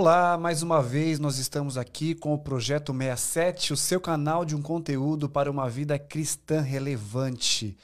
[0.00, 4.54] Olá, mais uma vez nós estamos aqui com o Projeto 67, o seu canal de
[4.54, 7.76] um conteúdo para uma vida cristã relevante.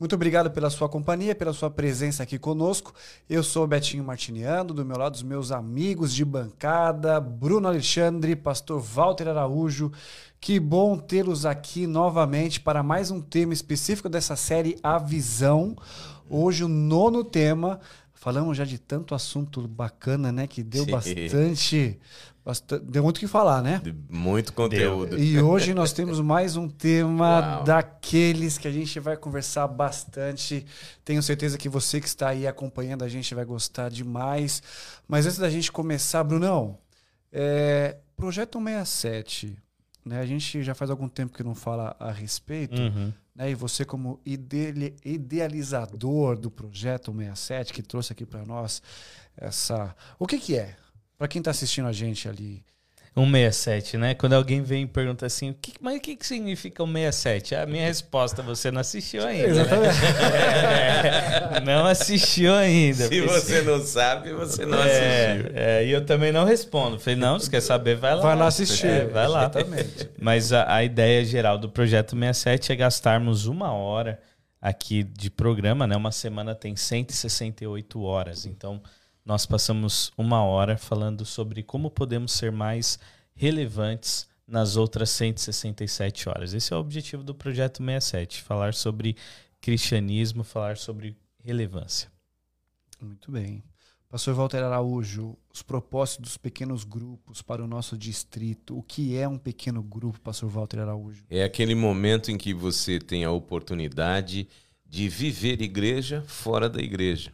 [0.00, 2.94] Muito obrigado pela sua companhia, pela sua presença aqui conosco.
[3.28, 8.80] Eu sou Betinho Martiniano, do meu lado os meus amigos de bancada, Bruno Alexandre, pastor
[8.80, 9.92] Walter Araújo.
[10.40, 15.76] Que bom tê-los aqui novamente para mais um tema específico dessa série A Visão.
[16.30, 17.78] Hoje o nono tema
[18.20, 20.48] Falamos já de tanto assunto bacana, né?
[20.48, 20.90] Que deu Sim.
[20.90, 21.98] bastante,
[22.44, 22.84] bastante.
[22.84, 23.80] Deu muito o que falar, né?
[24.10, 25.10] Muito conteúdo.
[25.10, 25.20] Deu.
[25.20, 27.64] E hoje nós temos mais um tema Uau.
[27.64, 30.66] daqueles que a gente vai conversar bastante.
[31.04, 34.64] Tenho certeza que você que está aí acompanhando a gente vai gostar demais.
[35.06, 36.76] Mas antes da gente começar, Brunão,
[37.32, 39.56] é, Projeto 67.
[40.08, 40.20] Né?
[40.20, 42.80] A gente já faz algum tempo que não fala a respeito.
[42.80, 43.52] Uhum né?
[43.52, 44.20] E você como
[45.04, 48.82] idealizador do projeto 67 que trouxe aqui para nós
[49.36, 50.76] essa, o que que é?
[51.16, 52.64] Para quem está assistindo a gente ali,
[53.14, 54.14] 167, né?
[54.14, 57.54] Quando alguém vem e pergunta assim, o que, mas o que, que significa 167?
[57.54, 59.48] A minha resposta, você não assistiu ainda.
[59.48, 59.50] Né?
[59.50, 60.00] Exatamente.
[60.00, 60.08] Né?
[61.58, 63.06] É, não assistiu ainda.
[63.08, 65.52] Se você não sabe, você não é, assistiu.
[65.54, 66.98] É, e eu também não respondo.
[66.98, 68.22] Falei, não, se quer saber, vai lá.
[68.22, 68.86] Vai lá assistir.
[68.86, 69.40] É, vai lá.
[69.40, 70.10] Exatamente.
[70.20, 74.20] Mas a, a ideia geral do Projeto 67 é gastarmos uma hora
[74.60, 75.96] aqui de programa, né?
[75.96, 78.46] Uma semana tem 168 horas.
[78.46, 78.82] Então,
[79.28, 82.98] nós passamos uma hora falando sobre como podemos ser mais
[83.34, 86.54] relevantes nas outras 167 horas.
[86.54, 89.16] Esse é o objetivo do projeto 67, falar sobre
[89.60, 92.10] cristianismo, falar sobre relevância.
[93.02, 93.62] Muito bem.
[94.08, 98.78] Pastor Walter Araújo, os propósitos dos pequenos grupos para o nosso distrito.
[98.78, 101.26] O que é um pequeno grupo, Pastor Walter Araújo?
[101.28, 104.48] É aquele momento em que você tem a oportunidade
[104.86, 107.30] de viver igreja fora da igreja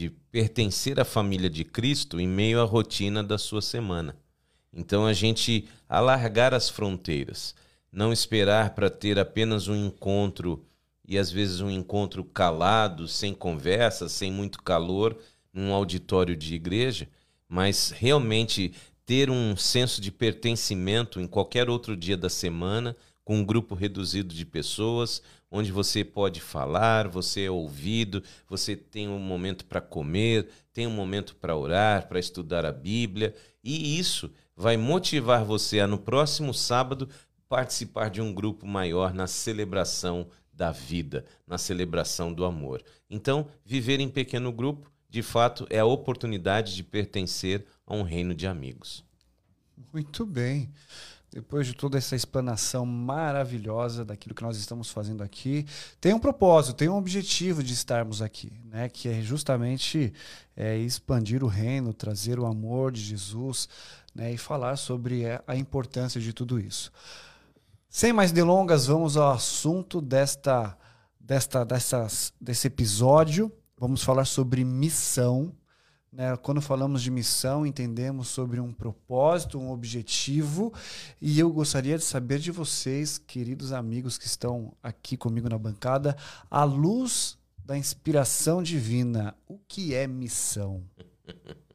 [0.00, 4.16] de pertencer à família de Cristo em meio à rotina da sua semana.
[4.72, 7.54] Então a gente alargar as fronteiras,
[7.92, 10.64] não esperar para ter apenas um encontro
[11.06, 15.18] e às vezes um encontro calado, sem conversa, sem muito calor,
[15.52, 17.06] num auditório de igreja,
[17.46, 18.72] mas realmente
[19.04, 24.34] ter um senso de pertencimento em qualquer outro dia da semana, com um grupo reduzido
[24.34, 30.48] de pessoas, onde você pode falar, você é ouvido, você tem um momento para comer,
[30.72, 35.86] tem um momento para orar, para estudar a Bíblia, e isso vai motivar você a
[35.86, 37.08] no próximo sábado
[37.48, 42.82] participar de um grupo maior na celebração da vida, na celebração do amor.
[43.08, 48.34] Então, viver em pequeno grupo, de fato, é a oportunidade de pertencer a um reino
[48.34, 49.02] de amigos.
[49.92, 50.70] Muito bem
[51.32, 55.64] depois de toda essa explanação maravilhosa daquilo que nós estamos fazendo aqui,
[56.00, 58.88] tem um propósito, tem um objetivo de estarmos aqui, né?
[58.88, 60.12] que é justamente
[60.56, 63.68] é, expandir o reino, trazer o amor de Jesus
[64.12, 64.32] né?
[64.32, 66.90] e falar sobre a importância de tudo isso.
[67.88, 70.76] Sem mais delongas, vamos ao assunto desta,
[71.18, 73.52] desta, dessas, desse episódio.
[73.78, 75.52] Vamos falar sobre missão.
[76.12, 76.36] Né?
[76.38, 80.72] Quando falamos de missão, entendemos sobre um propósito, um objetivo,
[81.20, 86.16] e eu gostaria de saber de vocês, queridos amigos que estão aqui comigo na bancada,
[86.50, 90.82] à luz da inspiração divina, o que é missão?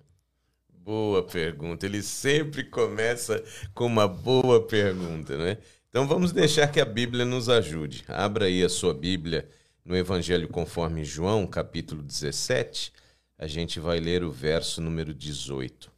[0.84, 1.84] Boa pergunta.
[1.88, 5.57] Ele sempre começa com uma boa pergunta, né?
[5.90, 8.06] Então vamos deixar que a Bíblia nos ajude.
[8.07, 9.50] Abra aí a sua Bíblia
[9.84, 12.93] no Evangelho conforme João, capítulo 17
[13.37, 15.91] a gente vai ler o verso número 18.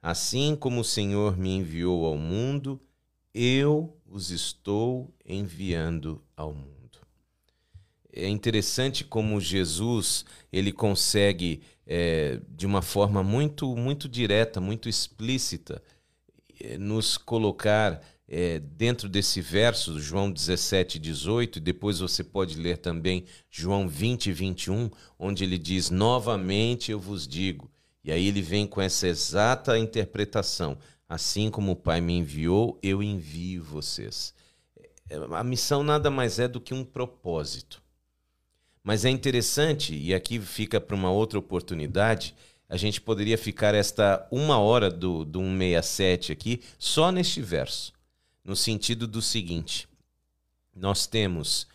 [0.00, 2.80] Assim como o Senhor me enviou ao mundo,
[3.34, 6.78] eu os estou enviando ao mundo.
[8.12, 15.82] É interessante como Jesus ele consegue é, de uma forma muito muito direta, muito explícita,
[16.60, 22.76] é, nos colocar é, dentro desse verso, João 17, 18, e depois você pode ler
[22.76, 27.70] também João 20, 21, onde ele diz: Novamente eu vos digo.
[28.04, 30.76] E aí ele vem com essa exata interpretação:
[31.08, 34.34] Assim como o Pai me enviou, eu envio vocês.
[35.08, 37.82] É, a missão nada mais é do que um propósito.
[38.84, 42.34] Mas é interessante, e aqui fica para uma outra oportunidade,
[42.68, 47.97] a gente poderia ficar esta uma hora do, do 167 aqui só neste verso
[48.48, 49.86] no sentido do seguinte:
[50.74, 51.68] nós temos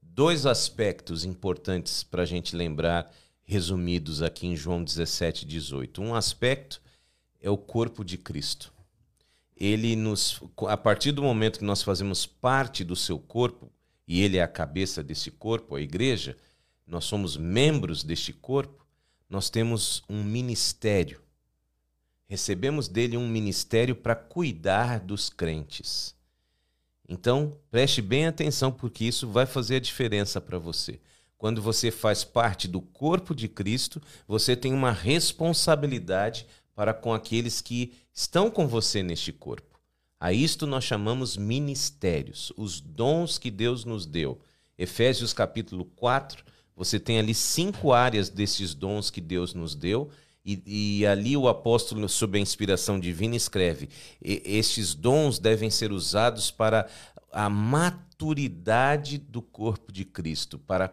[0.00, 3.12] dois aspectos importantes para a gente lembrar,
[3.42, 6.00] resumidos aqui em João 17, 18.
[6.00, 6.80] Um aspecto
[7.40, 8.72] é o corpo de Cristo.
[9.56, 13.68] Ele nos, a partir do momento que nós fazemos parte do seu corpo,
[14.06, 16.36] e ele é a cabeça desse corpo, a igreja,
[16.86, 18.86] nós somos membros deste corpo,
[19.28, 21.20] nós temos um ministério
[22.30, 26.14] recebemos dele um ministério para cuidar dos crentes.
[27.12, 31.00] Então, preste bem atenção, porque isso vai fazer a diferença para você.
[31.36, 37.60] Quando você faz parte do corpo de Cristo, você tem uma responsabilidade para com aqueles
[37.60, 39.80] que estão com você neste corpo.
[40.20, 44.40] A isto nós chamamos ministérios, os dons que Deus nos deu.
[44.78, 46.44] Efésios capítulo 4,
[46.76, 50.10] você tem ali cinco áreas desses dons que Deus nos deu
[50.44, 53.88] e, e, ali o apóstolo, sob a inspiração divina, escreve:
[54.22, 56.88] estes dons devem ser usados para
[57.30, 60.92] a maturidade do corpo de Cristo, para a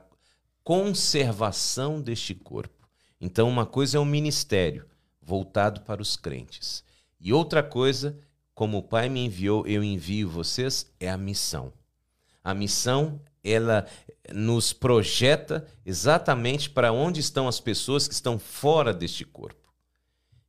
[0.63, 2.87] conservação deste corpo.
[3.21, 4.85] Então, uma coisa é o um ministério
[5.21, 6.83] voltado para os crentes,
[7.19, 8.19] e outra coisa,
[8.53, 11.73] como o Pai me enviou, eu envio vocês, é a missão.
[12.43, 13.85] A missão ela
[14.33, 19.67] nos projeta exatamente para onde estão as pessoas que estão fora deste corpo.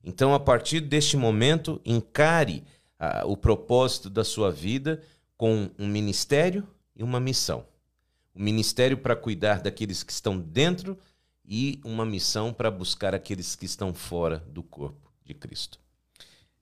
[0.03, 2.65] Então, a partir deste momento, encare
[2.99, 5.03] ah, o propósito da sua vida
[5.37, 7.65] com um ministério e uma missão.
[8.35, 10.99] O um ministério para cuidar daqueles que estão dentro
[11.45, 15.79] e uma missão para buscar aqueles que estão fora do corpo de Cristo.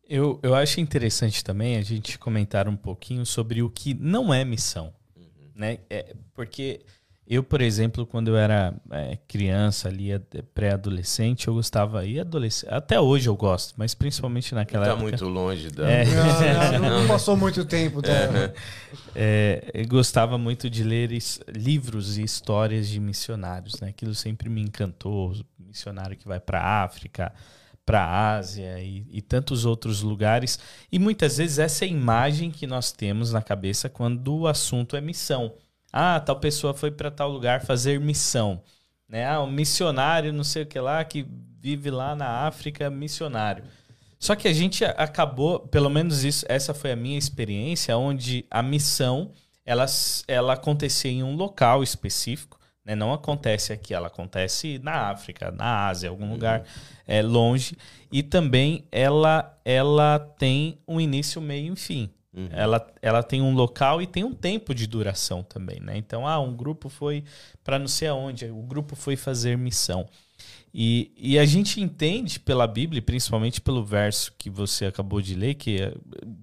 [0.08, 4.44] Eu, eu acho interessante também a gente comentar um pouquinho sobre o que não é
[4.44, 4.94] missão
[5.56, 5.78] né?
[5.88, 6.80] É, porque
[7.28, 10.10] eu, por exemplo, quando eu era é, criança ali,
[10.54, 15.02] pré-adolescente, eu gostava, e adolescente, até hoje eu gosto, mas principalmente naquela tá época.
[15.02, 15.90] muito longe da...
[15.90, 16.04] É.
[16.04, 18.00] Não, não, não, passou muito tempo.
[18.00, 18.12] Tá?
[19.12, 21.10] É, eu gostava muito de ler
[21.48, 23.88] livros e histórias de missionários, né?
[23.88, 27.32] Aquilo sempre me encantou, missionário que vai para a África,
[27.86, 30.58] para a Ásia e, e, tantos outros lugares.
[30.90, 34.96] E muitas vezes essa é a imagem que nós temos na cabeça quando o assunto
[34.96, 35.54] é missão.
[35.92, 38.60] Ah, tal pessoa foi para tal lugar fazer missão.
[39.08, 39.24] Né?
[39.24, 41.24] Ah, um missionário, não sei o que lá, que
[41.60, 43.64] vive lá na África, missionário.
[44.18, 48.62] Só que a gente acabou, pelo menos isso, essa foi a minha experiência, onde a
[48.62, 49.30] missão
[49.64, 49.86] ela,
[50.26, 52.94] ela acontecia em um local específico né?
[52.94, 56.32] Não acontece aqui, ela acontece na África, na Ásia, algum uhum.
[56.32, 56.64] lugar
[57.04, 57.76] é, longe.
[58.12, 62.08] E também ela, ela tem um início, meio e fim.
[62.32, 62.48] Uhum.
[62.52, 65.80] Ela, ela tem um local e tem um tempo de duração também.
[65.80, 65.96] Né?
[65.96, 67.24] Então, ah, um grupo foi
[67.64, 70.06] para não sei aonde, o grupo foi fazer missão.
[70.72, 75.54] E, e a gente entende pela Bíblia, principalmente pelo verso que você acabou de ler,
[75.54, 75.94] que é,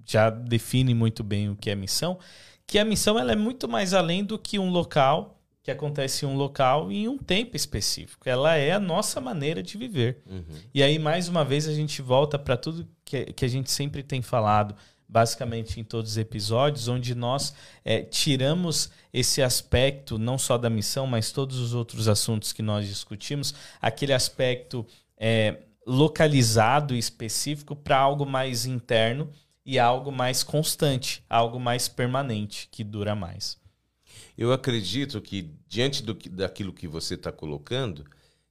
[0.04, 2.18] já define muito bem o que é missão,
[2.66, 5.33] que a missão ela é muito mais além do que um local
[5.64, 8.28] que acontece em um local e em um tempo específico.
[8.28, 10.22] Ela é a nossa maneira de viver.
[10.28, 10.44] Uhum.
[10.74, 14.02] E aí, mais uma vez, a gente volta para tudo que, que a gente sempre
[14.02, 14.76] tem falado,
[15.08, 21.06] basicamente em todos os episódios, onde nós é, tiramos esse aspecto, não só da missão,
[21.06, 24.86] mas todos os outros assuntos que nós discutimos, aquele aspecto
[25.16, 29.32] é, localizado e específico para algo mais interno
[29.64, 33.63] e algo mais constante, algo mais permanente, que dura mais.
[34.36, 38.04] Eu acredito que, diante do, daquilo que você está colocando,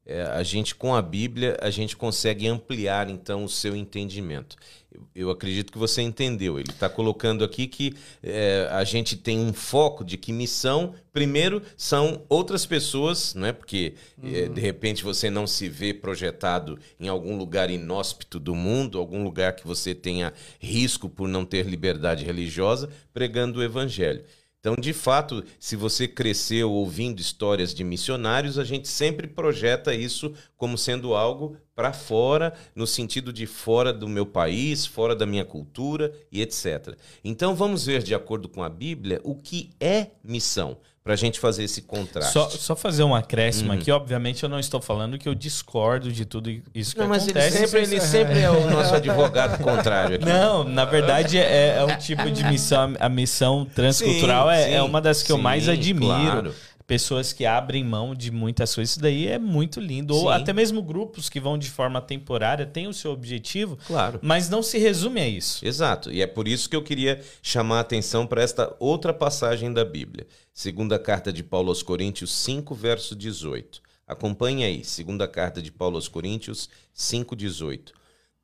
[0.06, 4.58] é, a gente, com a Bíblia, a gente consegue ampliar, então, o seu entendimento.
[4.92, 6.60] Eu, eu acredito que você entendeu.
[6.60, 11.62] Ele está colocando aqui que é, a gente tem um foco de que missão, primeiro,
[11.78, 13.54] são outras pessoas, não é?
[13.54, 14.36] Porque, uhum.
[14.36, 19.24] é, de repente, você não se vê projetado em algum lugar inóspito do mundo, algum
[19.24, 24.24] lugar que você tenha risco por não ter liberdade religiosa, pregando o Evangelho.
[24.64, 30.34] Então, de fato, se você cresceu ouvindo histórias de missionários, a gente sempre projeta isso
[30.56, 35.44] como sendo algo para fora, no sentido de fora do meu país, fora da minha
[35.44, 36.98] cultura e etc.
[37.26, 41.38] Então, vamos ver, de acordo com a Bíblia, o que é missão para a gente
[41.40, 42.32] fazer esse contraste.
[42.32, 43.78] Só, só fazer um acréscimo uhum.
[43.78, 47.24] aqui, obviamente eu não estou falando que eu discordo de tudo isso que não, mas
[47.24, 47.58] acontece.
[47.58, 50.26] Ele sempre, ele sempre é o nosso advogado contrário aqui.
[50.26, 54.74] Não, na verdade é, é um tipo de missão, a missão transcultural sim, é, sim,
[54.76, 56.06] é uma das que sim, eu mais admiro.
[56.06, 58.92] Claro pessoas que abrem mão de muitas coisas.
[58.92, 60.14] Isso daí é muito lindo.
[60.14, 60.20] Sim.
[60.22, 64.20] Ou até mesmo grupos que vão de forma temporária têm o seu objetivo, claro.
[64.22, 65.66] mas não se resume a isso.
[65.66, 66.12] Exato.
[66.12, 69.86] E é por isso que eu queria chamar a atenção para esta outra passagem da
[69.86, 70.28] Bíblia.
[70.54, 73.82] Segunda carta de Paulo aos Coríntios 5, verso 18.
[74.06, 77.94] Acompanhe aí, segunda carta de Paulo aos Coríntios 5, 18.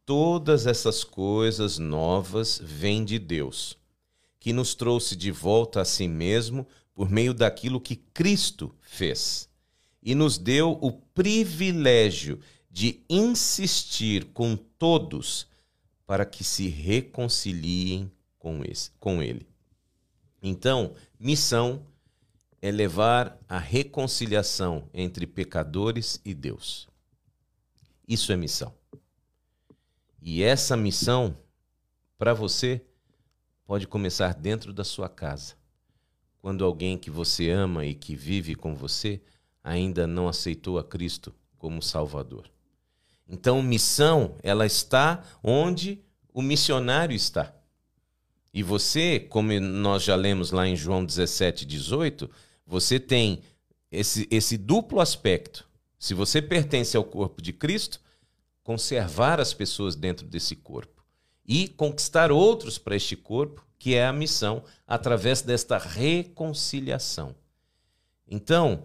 [0.06, 3.78] Todas essas coisas novas vêm de Deus,
[4.40, 6.66] que nos trouxe de volta a si mesmo
[7.00, 9.48] por meio daquilo que Cristo fez
[10.04, 15.48] e nos deu o privilégio de insistir com todos
[16.06, 19.48] para que se reconciliem com, esse, com Ele.
[20.44, 21.88] Então, missão
[22.62, 26.90] é levar a reconciliação entre pecadores e Deus.
[28.06, 28.74] Isso é missão.
[30.22, 31.38] E essa missão,
[32.18, 32.86] para você,
[33.64, 35.59] pode começar dentro da sua casa.
[36.40, 39.22] Quando alguém que você ama e que vive com você
[39.64, 42.50] ainda não aceitou a Cristo como Salvador.
[43.28, 46.02] Então, missão, ela está onde
[46.34, 47.54] o missionário está.
[48.54, 52.30] E você, como nós já lemos lá em João 17, 18,
[52.66, 53.42] você tem
[53.92, 55.68] esse, esse duplo aspecto.
[56.00, 58.02] Se você pertence ao corpo de Cristo,
[58.64, 61.04] conservar as pessoas dentro desse corpo
[61.46, 67.34] e conquistar outros para este corpo, que é a missão, através desta reconciliação.
[68.28, 68.84] Então,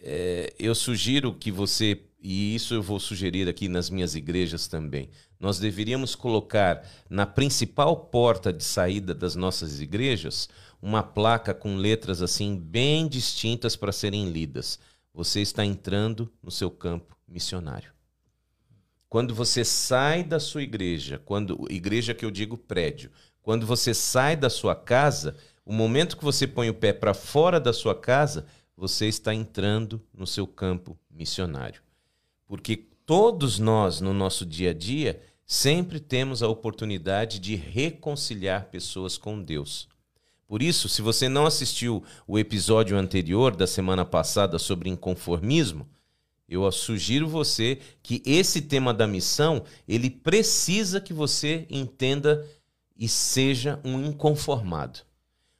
[0.00, 5.10] é, eu sugiro que você, e isso eu vou sugerir aqui nas minhas igrejas também,
[5.38, 10.48] nós deveríamos colocar na principal porta de saída das nossas igrejas
[10.80, 14.78] uma placa com letras assim bem distintas para serem lidas.
[15.12, 17.90] Você está entrando no seu campo missionário.
[19.08, 23.10] Quando você sai da sua igreja, quando igreja que eu digo prédio,
[23.46, 27.60] quando você sai da sua casa, o momento que você põe o pé para fora
[27.60, 28.44] da sua casa,
[28.76, 31.80] você está entrando no seu campo missionário.
[32.44, 32.76] Porque
[33.06, 39.40] todos nós, no nosso dia a dia, sempre temos a oportunidade de reconciliar pessoas com
[39.40, 39.88] Deus.
[40.48, 45.88] Por isso, se você não assistiu o episódio anterior da semana passada sobre inconformismo,
[46.48, 52.44] eu sugiro você que esse tema da missão, ele precisa que você entenda
[52.96, 55.00] e seja um inconformado.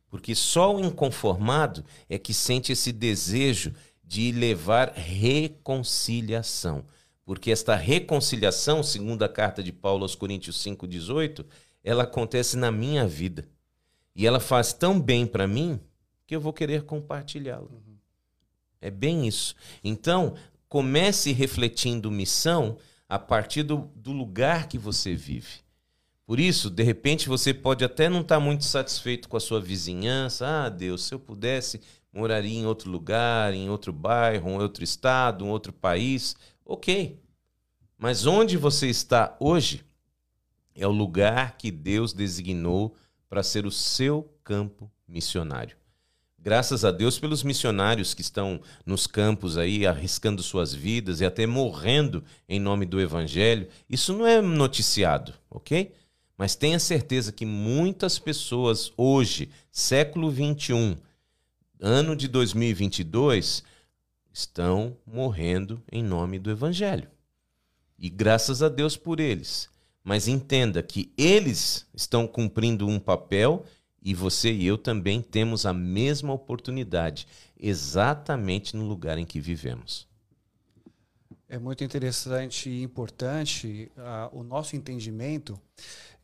[0.08, 6.84] Porque só o inconformado é que sente esse desejo de levar reconciliação.
[7.24, 11.44] Porque esta reconciliação, segundo a carta de Paulo aos Coríntios 5:18,
[11.82, 13.48] ela acontece na minha vida.
[14.14, 15.80] E ela faz tão bem para mim
[16.26, 17.68] que eu vou querer compartilhá-la.
[17.68, 17.96] Uhum.
[18.80, 19.54] É bem isso.
[19.82, 20.34] Então,
[20.68, 22.78] comece refletindo missão
[23.08, 25.65] a partir do, do lugar que você vive.
[26.26, 29.60] Por isso, de repente, você pode até não estar tá muito satisfeito com a sua
[29.60, 30.44] vizinhança.
[30.44, 31.80] Ah, Deus, se eu pudesse,
[32.12, 36.34] moraria em outro lugar, em outro bairro, em outro estado, em outro país.
[36.64, 37.22] Ok.
[37.96, 39.84] Mas onde você está hoje
[40.74, 42.96] é o lugar que Deus designou
[43.28, 45.76] para ser o seu campo missionário.
[46.38, 51.46] Graças a Deus pelos missionários que estão nos campos aí arriscando suas vidas e até
[51.46, 53.68] morrendo em nome do evangelho.
[53.88, 55.92] Isso não é noticiado, ok?
[56.36, 60.96] Mas tenha certeza que muitas pessoas hoje, século 21,
[61.80, 63.62] ano de 2022,
[64.32, 67.08] estão morrendo em nome do evangelho.
[67.98, 69.70] E graças a Deus por eles.
[70.04, 73.64] Mas entenda que eles estão cumprindo um papel
[74.02, 77.26] e você e eu também temos a mesma oportunidade,
[77.58, 80.06] exatamente no lugar em que vivemos.
[81.48, 85.60] É muito interessante e importante uh, o nosso entendimento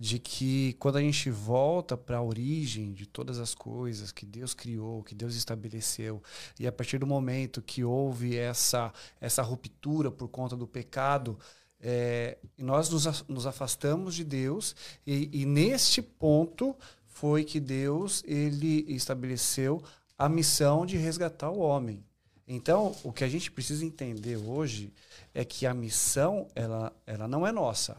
[0.02, 4.52] de que quando a gente volta para a origem de todas as coisas que Deus
[4.52, 6.20] criou, que Deus estabeleceu,
[6.58, 11.38] e a partir do momento que houve essa, essa ruptura por conta do pecado,
[11.80, 14.74] é, nós nos, nos, afastamos de Deus
[15.06, 19.80] e, e, neste ponto foi que Deus ele estabeleceu
[20.18, 22.04] a missão de resgatar o homem.
[22.48, 24.92] Então, o que a gente precisa entender hoje
[25.32, 27.96] é que a missão ela, ela não é nossa.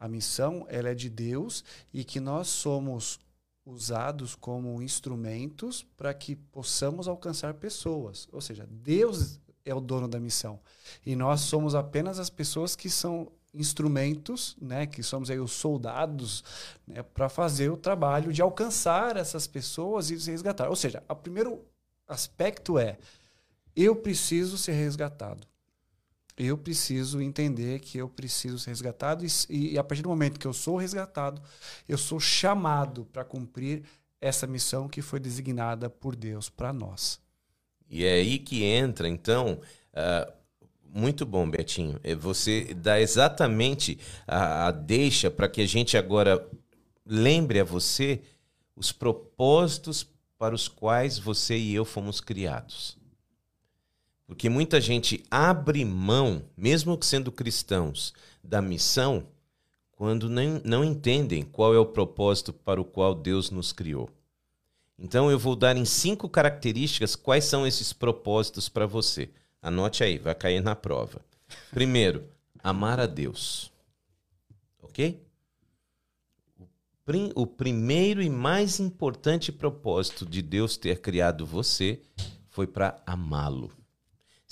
[0.00, 3.20] A missão ela é de Deus e que nós somos
[3.66, 8.26] usados como instrumentos para que possamos alcançar pessoas.
[8.32, 10.58] Ou seja, Deus é o dono da missão.
[11.04, 16.42] E nós somos apenas as pessoas que são instrumentos, né, que somos aí os soldados,
[16.86, 20.68] né, para fazer o trabalho de alcançar essas pessoas e se resgatar.
[20.68, 21.64] Ou seja, o primeiro
[22.08, 22.96] aspecto é
[23.76, 25.46] eu preciso ser resgatado.
[26.36, 30.46] Eu preciso entender que eu preciso ser resgatado e, e a partir do momento que
[30.46, 31.42] eu sou resgatado,
[31.88, 33.82] eu sou chamado para cumprir
[34.20, 37.20] essa missão que foi designada por Deus para nós.
[37.88, 39.60] E é aí que entra, então,
[39.92, 40.32] uh,
[40.92, 41.98] muito bom, Betinho.
[42.04, 46.46] É você dá exatamente a, a deixa para que a gente agora
[47.04, 48.20] lembre a você
[48.76, 50.06] os propósitos
[50.38, 52.96] para os quais você e eu fomos criados.
[54.30, 59.26] Porque muita gente abre mão, mesmo sendo cristãos, da missão
[59.90, 64.08] quando nem, não entendem qual é o propósito para o qual Deus nos criou.
[64.96, 69.28] Então eu vou dar em cinco características quais são esses propósitos para você.
[69.60, 71.20] Anote aí, vai cair na prova.
[71.72, 72.22] Primeiro,
[72.62, 73.72] amar a Deus.
[74.80, 75.20] Ok?
[77.34, 82.00] O primeiro e mais importante propósito de Deus ter criado você
[82.48, 83.79] foi para amá-lo.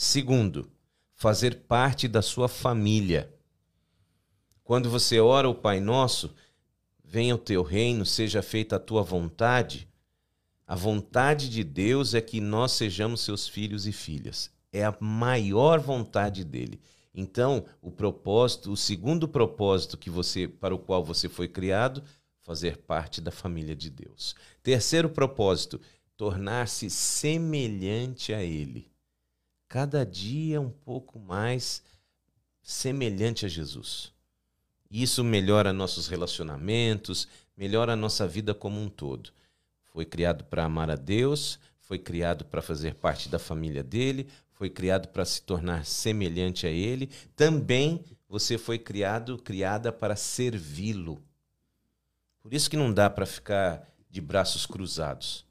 [0.00, 0.70] Segundo,
[1.12, 3.34] fazer parte da sua família.
[4.62, 6.32] Quando você ora o Pai Nosso,
[7.04, 9.88] venha o teu reino, seja feita a tua vontade.
[10.64, 14.52] A vontade de Deus é que nós sejamos seus filhos e filhas.
[14.72, 16.80] É a maior vontade dele.
[17.12, 22.04] Então, o propósito, o segundo propósito que você para o qual você foi criado,
[22.42, 24.36] fazer parte da família de Deus.
[24.62, 25.80] Terceiro propósito,
[26.16, 28.88] tornar-se semelhante a ele.
[29.68, 31.82] Cada dia um pouco mais
[32.62, 34.10] semelhante a Jesus.
[34.90, 39.30] Isso melhora nossos relacionamentos, melhora a nossa vida como um todo.
[39.92, 44.70] Foi criado para amar a Deus, foi criado para fazer parte da família dele, foi
[44.70, 47.10] criado para se tornar semelhante a ele.
[47.37, 51.22] Também você foi criado, criada para servi-lo.
[52.40, 55.44] Por isso que não dá para ficar de braços cruzados.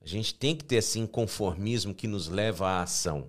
[0.00, 3.28] A gente tem que ter esse inconformismo que nos leva à ação.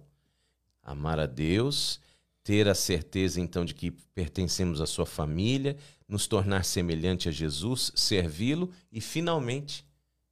[0.81, 1.99] Amar a Deus
[2.43, 7.91] ter a certeza então de que pertencemos à sua família, nos tornar semelhante a Jesus,
[7.93, 9.85] servi-lo e finalmente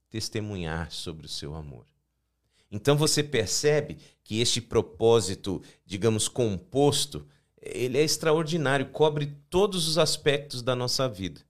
[0.09, 1.85] testemunhar sobre o seu amor.
[2.71, 7.25] Então você percebe que este propósito, digamos, composto,
[7.61, 11.41] ele é extraordinário, cobre todos os aspectos da nossa vida.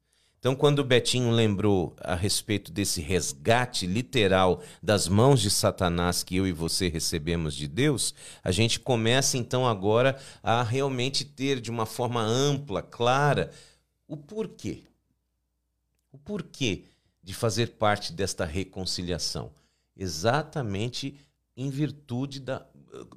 [0.47, 6.37] Então, quando o Betinho lembrou a respeito desse resgate literal das mãos de Satanás que
[6.37, 11.69] eu e você recebemos de Deus, a gente começa então agora a realmente ter de
[11.69, 13.51] uma forma ampla, clara,
[14.07, 14.83] o porquê.
[16.13, 16.85] O porquê
[17.21, 19.51] de fazer parte desta reconciliação.
[19.97, 21.19] Exatamente
[21.57, 22.65] em virtude da,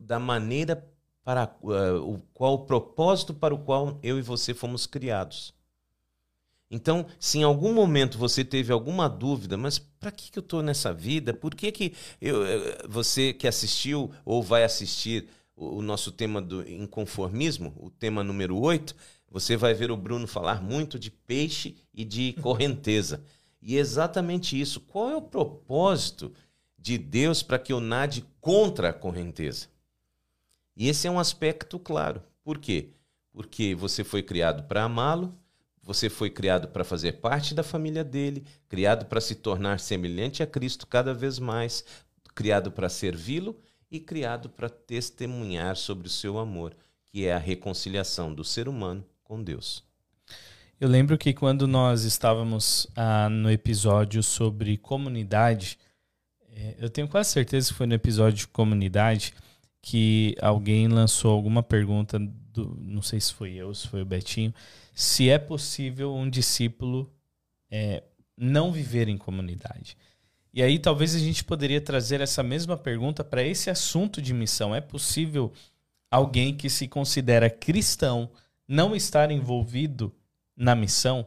[0.00, 0.84] da maneira
[1.22, 5.54] para uh, o qual o propósito para o qual eu e você fomos criados.
[6.70, 10.62] Então, se em algum momento você teve alguma dúvida, mas para que, que eu estou
[10.62, 11.34] nessa vida?
[11.34, 12.44] Por que, que eu,
[12.88, 18.56] você que assistiu ou vai assistir o, o nosso tema do inconformismo, o tema número
[18.56, 18.94] 8,
[19.28, 23.22] você vai ver o Bruno falar muito de peixe e de correnteza.
[23.60, 24.80] E é exatamente isso.
[24.80, 26.32] Qual é o propósito
[26.78, 29.66] de Deus para que eu nade contra a correnteza?
[30.76, 32.22] E esse é um aspecto claro.
[32.42, 32.90] Por quê?
[33.32, 35.34] Porque você foi criado para amá-lo,
[35.82, 40.46] você foi criado para fazer parte da família dele, criado para se tornar semelhante a
[40.46, 41.84] Cristo cada vez mais,
[42.34, 43.58] criado para servi-lo
[43.90, 46.76] e criado para testemunhar sobre o seu amor,
[47.08, 49.82] que é a reconciliação do ser humano com Deus.
[50.80, 55.78] Eu lembro que quando nós estávamos ah, no episódio sobre comunidade,
[56.48, 59.34] é, eu tenho quase certeza que foi no episódio de comunidade
[59.82, 62.18] que alguém lançou alguma pergunta,
[62.52, 64.54] do, não sei se foi eu, se foi o Betinho,
[64.94, 67.12] se é possível um discípulo
[67.70, 68.02] é,
[68.36, 69.96] não viver em comunidade.
[70.52, 74.74] E aí talvez a gente poderia trazer essa mesma pergunta para esse assunto de missão.
[74.74, 75.52] É possível
[76.10, 78.30] alguém que se considera cristão
[78.66, 80.12] não estar envolvido
[80.56, 81.26] na missão?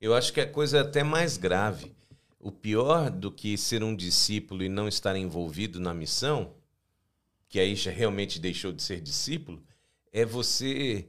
[0.00, 1.94] Eu acho que a coisa é até mais grave.
[2.38, 6.52] O pior do que ser um discípulo e não estar envolvido na missão,
[7.54, 9.62] que aí realmente deixou de ser discípulo,
[10.12, 11.06] é você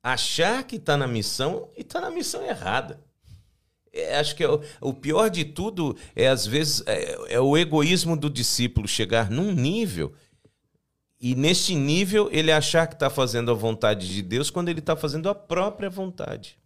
[0.00, 3.02] achar que está na missão e está na missão errada.
[3.92, 7.58] É, acho que é o, o, pior de tudo é, às vezes, é, é o
[7.58, 10.14] egoísmo do discípulo chegar num nível
[11.20, 14.94] e, neste nível, ele achar que está fazendo a vontade de Deus quando ele está
[14.94, 16.56] fazendo a própria vontade.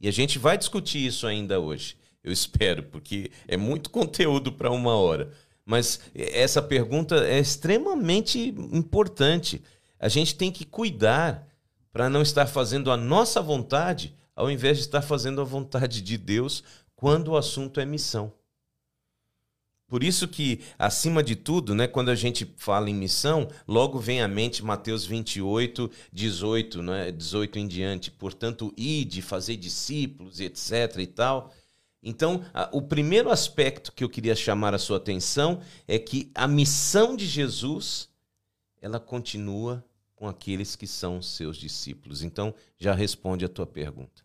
[0.00, 4.70] E a gente vai discutir isso ainda hoje, eu espero, porque é muito conteúdo para
[4.70, 5.32] uma hora.
[5.64, 9.62] Mas essa pergunta é extremamente importante.
[9.98, 11.46] A gente tem que cuidar
[11.92, 16.16] para não estar fazendo a nossa vontade, ao invés de estar fazendo a vontade de
[16.16, 16.64] Deus
[16.96, 18.32] quando o assunto é missão.
[19.92, 24.22] Por isso que, acima de tudo, né, quando a gente fala em missão, logo vem
[24.22, 28.10] à mente Mateus 28, 18, né, 18 em diante.
[28.10, 30.96] Portanto, ide, fazer discípulos, etc.
[30.98, 31.52] e tal.
[32.02, 37.14] Então, o primeiro aspecto que eu queria chamar a sua atenção é que a missão
[37.14, 38.08] de Jesus,
[38.80, 39.84] ela continua
[40.16, 42.22] com aqueles que são seus discípulos.
[42.22, 44.22] Então, já responde a tua pergunta.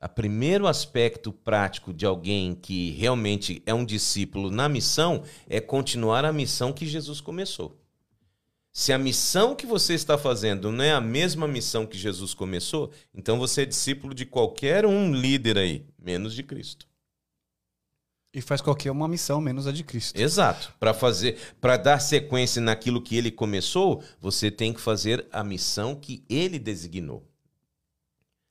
[0.00, 6.24] O primeiro aspecto prático de alguém que realmente é um discípulo na missão é continuar
[6.24, 7.80] a missão que Jesus começou.
[8.76, 12.90] Se a missão que você está fazendo não é a mesma missão que Jesus começou,
[13.14, 16.88] então você é discípulo de qualquer um líder aí, menos de Cristo.
[18.34, 20.20] E faz qualquer uma missão menos a de Cristo.
[20.20, 20.74] Exato.
[20.80, 25.94] Para fazer, para dar sequência naquilo que ele começou, você tem que fazer a missão
[25.94, 27.24] que ele designou.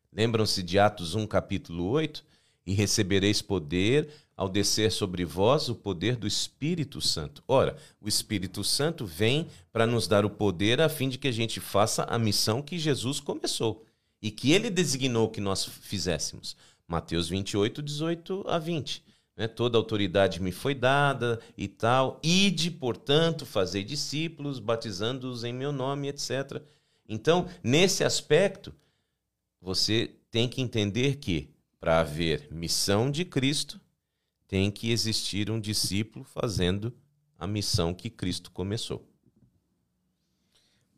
[0.10, 2.24] Lembram-se de Atos 1, capítulo 8?
[2.66, 7.44] E recebereis poder ao descer sobre vós o poder do Espírito Santo.
[7.48, 11.32] Ora, o Espírito Santo vem para nos dar o poder a fim de que a
[11.32, 13.86] gente faça a missão que Jesus começou
[14.22, 16.56] e que ele designou que nós fizéssemos.
[16.88, 19.04] Mateus 28, 18 a 20.
[19.36, 19.48] Né?
[19.48, 22.20] Toda autoridade me foi dada e tal.
[22.24, 26.62] Ide, portanto, fazer discípulos, batizando-os em meu nome, etc.
[27.08, 28.74] Então, nesse aspecto,
[29.62, 31.53] você tem que entender que,
[31.84, 33.78] para haver missão de Cristo,
[34.48, 36.96] tem que existir um discípulo fazendo
[37.38, 39.06] a missão que Cristo começou.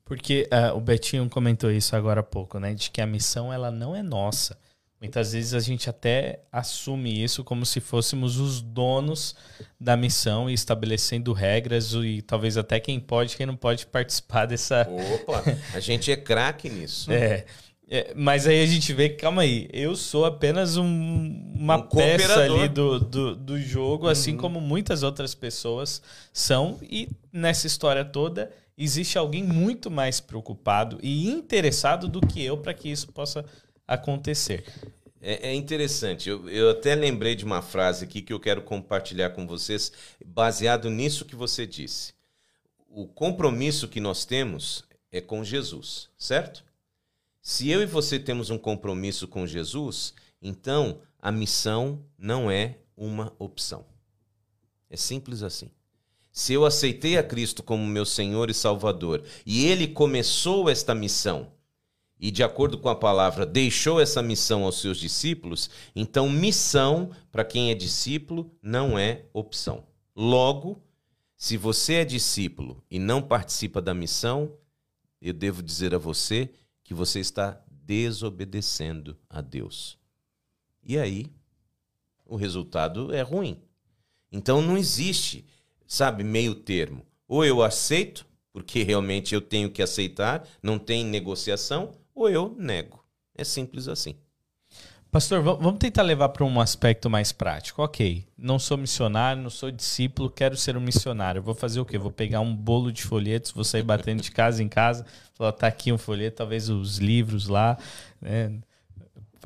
[0.03, 2.75] Porque uh, o Betinho comentou isso agora há pouco, né?
[2.75, 4.59] De que a missão ela não é nossa.
[5.01, 9.35] Muitas vezes a gente até assume isso como se fôssemos os donos
[9.79, 14.87] da missão e estabelecendo regras e talvez até quem pode quem não pode participar dessa.
[14.87, 15.43] Opa,
[15.73, 17.09] a gente é craque nisso.
[17.11, 17.47] É.
[17.87, 21.87] É, mas aí a gente vê que, calma aí, eu sou apenas um, uma um
[21.87, 24.37] peça ali do, do, do jogo, assim uhum.
[24.37, 26.01] como muitas outras pessoas
[26.33, 32.57] são, e nessa história toda existe alguém muito mais preocupado e interessado do que eu
[32.57, 33.45] para que isso possa
[33.87, 34.65] acontecer.
[35.21, 39.29] É, é interessante, eu, eu até lembrei de uma frase aqui que eu quero compartilhar
[39.29, 39.91] com vocês,
[40.25, 42.15] baseado nisso que você disse.
[42.89, 46.64] O compromisso que nós temos é com Jesus, certo?
[47.47, 53.35] Se eu e você temos um compromisso com Jesus, então a missão não é uma
[53.37, 53.85] opção.
[54.89, 55.69] É simples assim.
[56.31, 61.51] Se eu aceitei a Cristo como meu Senhor e Salvador e ele começou esta missão
[62.19, 67.45] e, de acordo com a palavra, deixou essa missão aos seus discípulos, então missão para
[67.45, 69.85] quem é discípulo não é opção.
[70.15, 70.81] Logo,
[71.37, 74.51] se você é discípulo e não participa da missão,
[75.21, 76.49] eu devo dizer a você
[76.85, 79.97] que você está desobedecendo a Deus.
[80.83, 81.25] E aí,
[82.23, 83.59] o resultado é ruim.
[84.31, 85.45] Então não existe,
[85.87, 87.05] sabe, meio termo.
[87.27, 93.03] Ou eu aceito, porque realmente eu tenho que aceitar, não tem negociação, ou eu nego.
[93.33, 94.15] É simples assim.
[95.15, 97.81] Pastor, vamos tentar levar para um aspecto mais prático.
[97.81, 101.41] Ok, não sou missionário, não sou discípulo, quero ser um missionário.
[101.41, 101.97] Vou fazer o quê?
[101.97, 105.67] Vou pegar um bolo de folhetos, vou sair batendo de casa em casa, falar, tá
[105.67, 107.77] aqui um folheto, talvez os livros lá.
[108.21, 108.51] Né?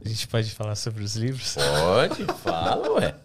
[0.03, 1.53] A gente pode falar sobre os livros?
[1.53, 3.15] Pode, fala, ué.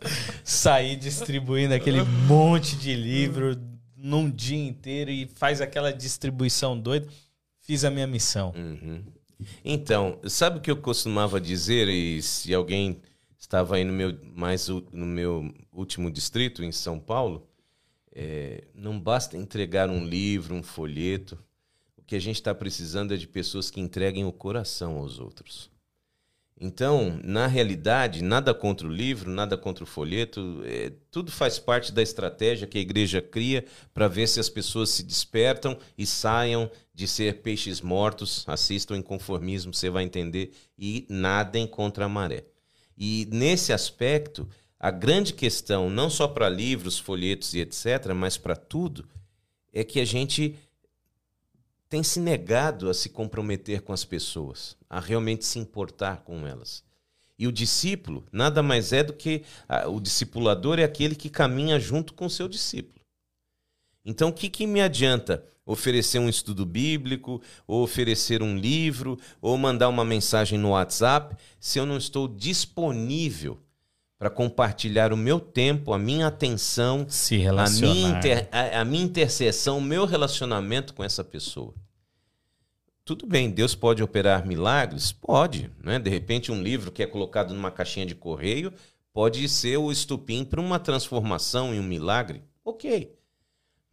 [0.44, 3.58] Sair distribuindo aquele monte de livro
[3.96, 7.08] num dia inteiro e faz aquela distribuição doida.
[7.62, 8.52] Fiz a minha missão.
[8.54, 9.02] Uhum.
[9.64, 11.88] Então, sabe o que eu costumava dizer?
[11.88, 13.00] E se alguém
[13.38, 17.46] estava aí no meu, mais no meu último distrito, em São Paulo,
[18.12, 21.38] é, não basta entregar um livro, um folheto.
[21.96, 25.70] O que a gente está precisando é de pessoas que entreguem o coração aos outros.
[26.64, 31.92] Então, na realidade, nada contra o livro, nada contra o folheto, é, tudo faz parte
[31.92, 36.70] da estratégia que a igreja cria para ver se as pessoas se despertam e saiam
[36.94, 42.46] de ser peixes mortos, assistam em conformismo, você vai entender, e nadem contra a maré.
[42.96, 44.48] E nesse aspecto,
[44.80, 49.06] a grande questão, não só para livros, folhetos e etc., mas para tudo,
[49.70, 50.56] é que a gente
[51.94, 56.82] tem se negado a se comprometer com as pessoas, a realmente se importar com elas.
[57.38, 59.44] E o discípulo nada mais é do que
[59.86, 63.00] o discipulador é aquele que caminha junto com o seu discípulo.
[64.04, 69.56] Então, o que, que me adianta oferecer um estudo bíblico, ou oferecer um livro, ou
[69.56, 73.56] mandar uma mensagem no WhatsApp, se eu não estou disponível
[74.18, 77.06] para compartilhar o meu tempo, a minha atenção,
[77.68, 81.72] Se a, minha inter, a, a minha intercessão, o meu relacionamento com essa pessoa.
[83.04, 85.12] Tudo bem, Deus pode operar milagres?
[85.12, 85.70] Pode.
[85.82, 85.98] Né?
[85.98, 88.72] De repente, um livro que é colocado numa caixinha de correio
[89.12, 92.42] pode ser o estupim para uma transformação e um milagre.
[92.64, 93.14] Ok.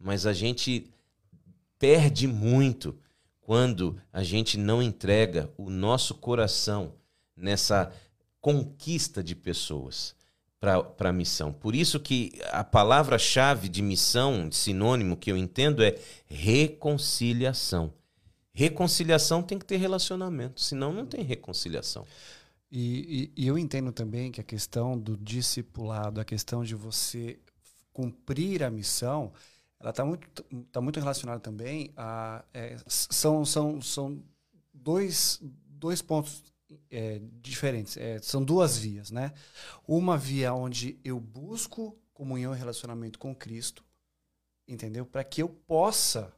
[0.00, 0.90] Mas a gente
[1.78, 2.98] perde muito
[3.42, 6.94] quando a gente não entrega o nosso coração
[7.36, 7.92] nessa
[8.40, 10.14] conquista de pessoas
[10.58, 11.52] para a missão.
[11.52, 17.92] Por isso que a palavra-chave de missão, sinônimo que eu entendo é reconciliação.
[18.54, 22.06] Reconciliação tem que ter relacionamento, senão não tem reconciliação.
[22.70, 27.38] E, e, e eu entendo também que a questão do discipulado, a questão de você
[27.92, 29.32] cumprir a missão,
[29.78, 32.44] ela está muito, tá muito relacionada também a.
[32.54, 34.22] É, são são, são
[34.72, 36.42] dois, dois pontos
[36.90, 37.96] é, diferentes.
[37.96, 39.32] É, são duas vias, né?
[39.86, 43.84] Uma via onde eu busco comunhão e relacionamento com Cristo,
[44.68, 45.04] entendeu?
[45.04, 46.32] Para que eu possa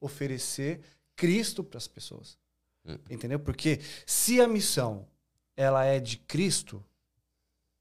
[0.00, 0.80] oferecer
[1.16, 2.38] Cristo para as pessoas,
[2.84, 2.98] hum.
[3.10, 3.38] entendeu?
[3.38, 5.06] Porque se a missão
[5.56, 6.84] ela é de Cristo,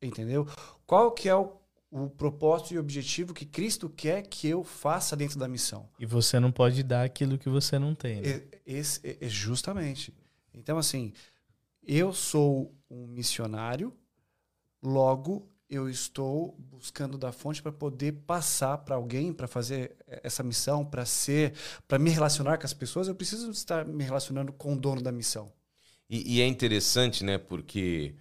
[0.01, 0.47] entendeu?
[0.85, 5.37] Qual que é o o propósito e objetivo que Cristo quer que eu faça dentro
[5.37, 5.89] da missão.
[5.99, 8.21] E você não pode dar aquilo que você não tem.
[8.21, 8.43] Né?
[8.65, 10.13] Esse, é, é justamente.
[10.53, 11.11] Então, assim,
[11.85, 13.93] eu sou um missionário,
[14.81, 20.83] logo eu estou buscando da fonte para poder passar para alguém, para fazer essa missão,
[20.83, 21.53] para ser,
[21.87, 25.13] para me relacionar com as pessoas, eu preciso estar me relacionando com o dono da
[25.13, 25.49] missão.
[26.09, 27.37] E, e é interessante, né?
[27.37, 28.15] Porque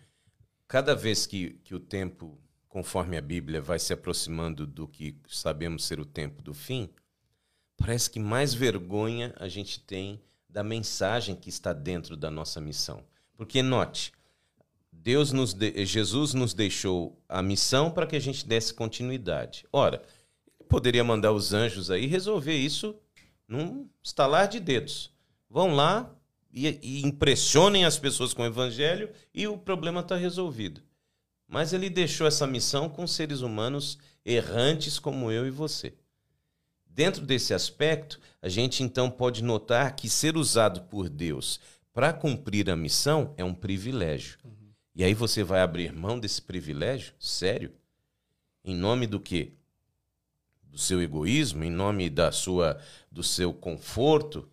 [0.68, 5.84] cada vez que, que o tempo, conforme a Bíblia, vai se aproximando do que sabemos
[5.84, 6.88] ser o tempo do fim,
[7.76, 13.02] parece que mais vergonha a gente tem da mensagem que está dentro da nossa missão.
[13.36, 14.12] Porque note,
[15.02, 15.84] Deus nos de...
[15.86, 19.64] Jesus nos deixou a missão para que a gente desse continuidade.
[19.72, 20.02] Ora,
[20.58, 22.94] ele poderia mandar os anjos aí resolver isso
[23.48, 25.10] num estalar de dedos.
[25.48, 26.14] Vão lá
[26.52, 30.82] e, e impressionem as pessoas com o evangelho e o problema está resolvido.
[31.48, 35.94] Mas ele deixou essa missão com seres humanos errantes como eu e você.
[36.84, 41.58] Dentro desse aspecto, a gente então pode notar que ser usado por Deus
[41.90, 44.38] para cumprir a missão é um privilégio.
[45.00, 47.14] E aí você vai abrir mão desse privilégio?
[47.18, 47.72] Sério?
[48.62, 49.54] Em nome do quê?
[50.62, 52.78] Do seu egoísmo, em nome da sua
[53.10, 54.46] do seu conforto?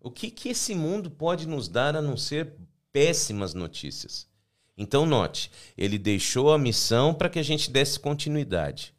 [0.00, 2.54] O que que esse mundo pode nos dar a não ser
[2.90, 4.26] péssimas notícias?
[4.74, 8.94] Então note, ele deixou a missão para que a gente desse continuidade.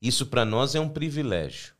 [0.00, 1.74] Isso para nós é um privilégio.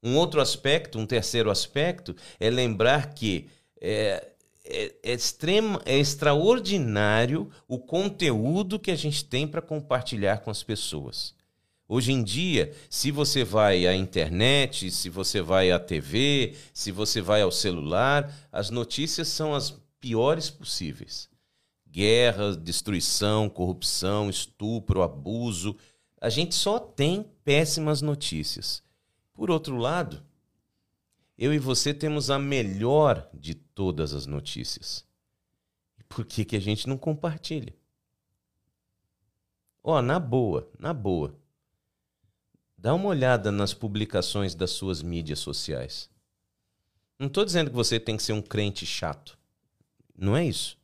[0.00, 4.31] Um outro aspecto, um terceiro aspecto, é lembrar que é,
[4.72, 10.62] é, é, extrema, é extraordinário o conteúdo que a gente tem para compartilhar com as
[10.62, 11.34] pessoas.
[11.86, 17.20] Hoje em dia, se você vai à internet, se você vai à TV, se você
[17.20, 21.28] vai ao celular, as notícias são as piores possíveis.
[21.86, 25.76] Guerra, destruição, corrupção, estupro, abuso.
[26.18, 28.82] A gente só tem péssimas notícias.
[29.34, 30.22] Por outro lado,
[31.42, 35.04] eu e você temos a melhor de todas as notícias.
[36.08, 37.74] Por que, que a gente não compartilha?
[39.82, 41.36] Ó, oh, na boa, na boa.
[42.78, 46.08] Dá uma olhada nas publicações das suas mídias sociais.
[47.18, 49.36] Não estou dizendo que você tem que ser um crente chato.
[50.16, 50.78] Não é isso.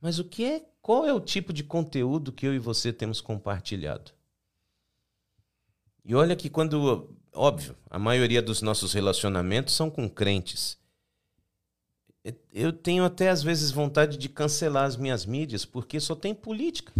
[0.00, 3.20] Mas o que é, qual é o tipo de conteúdo que eu e você temos
[3.20, 4.12] compartilhado?
[6.04, 10.78] E olha que quando óbvio, a maioria dos nossos relacionamentos são com crentes.
[12.52, 16.92] Eu tenho até às vezes vontade de cancelar as minhas mídias porque só tem política.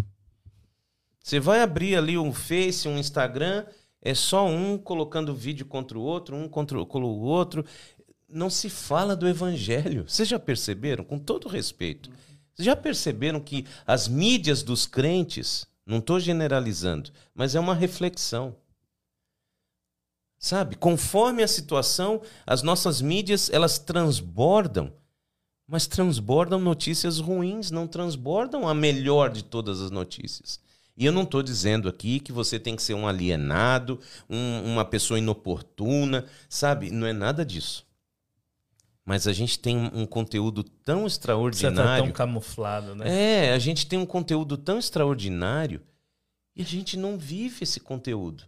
[1.22, 3.64] Você vai abrir ali um Face, um Instagram,
[4.02, 7.64] é só um colocando vídeo contra o outro, um contra o outro.
[8.28, 10.04] Não se fala do evangelho.
[10.06, 11.02] Vocês já perceberam?
[11.02, 12.10] Com todo respeito.
[12.54, 18.54] Vocês já perceberam que as mídias dos crentes, não estou generalizando, mas é uma reflexão
[20.44, 20.76] Sabe?
[20.76, 24.92] Conforme a situação, as nossas mídias, elas transbordam,
[25.66, 30.60] mas transbordam notícias ruins, não transbordam a melhor de todas as notícias.
[30.98, 34.84] E eu não estou dizendo aqui que você tem que ser um alienado, um, uma
[34.84, 36.90] pessoa inoportuna, sabe?
[36.90, 37.86] Não é nada disso.
[39.02, 41.78] Mas a gente tem um conteúdo tão extraordinário.
[41.78, 43.46] Você tá tão camuflado, né?
[43.46, 45.80] É, a gente tem um conteúdo tão extraordinário
[46.54, 48.44] e a gente não vive esse conteúdo.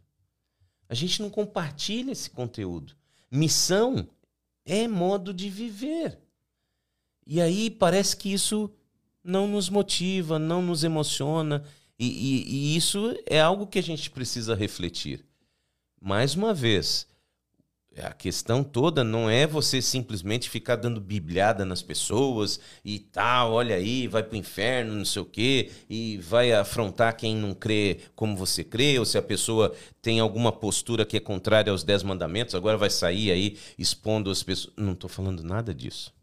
[0.88, 2.94] A gente não compartilha esse conteúdo.
[3.31, 4.09] Missão
[4.64, 6.18] é modo de viver.
[7.27, 8.70] E aí parece que isso
[9.22, 11.64] não nos motiva, não nos emociona.
[11.99, 15.25] E, e, e isso é algo que a gente precisa refletir.
[16.01, 17.07] Mais uma vez,
[18.02, 23.76] a questão toda não é você simplesmente ficar dando bibliada nas pessoas e tal, olha
[23.76, 28.37] aí, vai pro inferno, não sei o quê, e vai afrontar quem não crê como
[28.37, 32.54] você crê, ou se a pessoa tem alguma postura que é contrária aos dez mandamentos,
[32.54, 34.74] agora vai sair aí expondo as pessoas.
[34.76, 36.14] Não estou falando nada disso.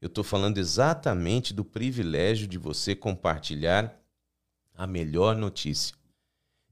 [0.00, 3.96] Eu estou falando exatamente do privilégio de você compartilhar
[4.74, 5.94] a melhor notícia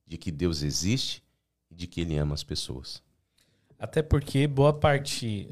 [0.07, 1.23] de que Deus existe
[1.71, 3.01] e de que Ele ama as pessoas.
[3.81, 5.49] Até porque boa parte,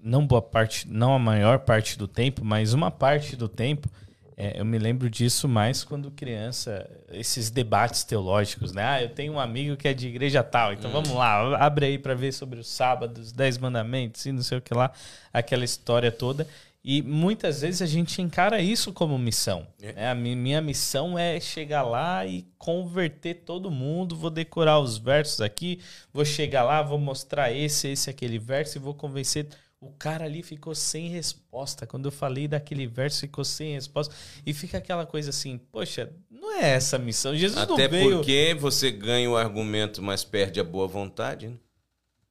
[0.00, 3.90] não boa parte, não a maior parte do tempo, mas uma parte do tempo,
[4.36, 8.84] é, eu me lembro disso mais quando criança, esses debates teológicos, né?
[8.84, 10.92] Ah, eu tenho um amigo que é de igreja tal, então hum.
[10.92, 14.62] vamos lá, abre aí para ver sobre os sábados, dez mandamentos e não sei o
[14.62, 14.92] que lá,
[15.32, 16.46] aquela história toda.
[16.84, 19.66] E muitas vezes a gente encara isso como missão.
[19.80, 19.92] É.
[19.92, 20.10] Né?
[20.10, 24.16] A minha missão é chegar lá e converter todo mundo.
[24.16, 25.80] Vou decorar os versos aqui,
[26.12, 29.46] vou chegar lá, vou mostrar esse, esse, aquele verso e vou convencer.
[29.80, 31.86] O cara ali ficou sem resposta.
[31.86, 34.14] Quando eu falei daquele verso, ficou sem resposta.
[34.44, 37.36] E fica aquela coisa assim: poxa, não é essa a missão.
[37.36, 38.16] Jesus Até não veio...
[38.16, 41.56] porque você ganha o argumento, mas perde a boa vontade, né?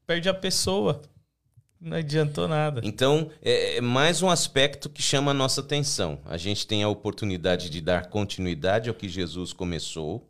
[0.05, 1.01] Perde a pessoa.
[1.81, 2.79] Não adiantou nada.
[2.83, 6.19] Então, é, é mais um aspecto que chama a nossa atenção.
[6.25, 10.29] A gente tem a oportunidade de dar continuidade ao que Jesus começou.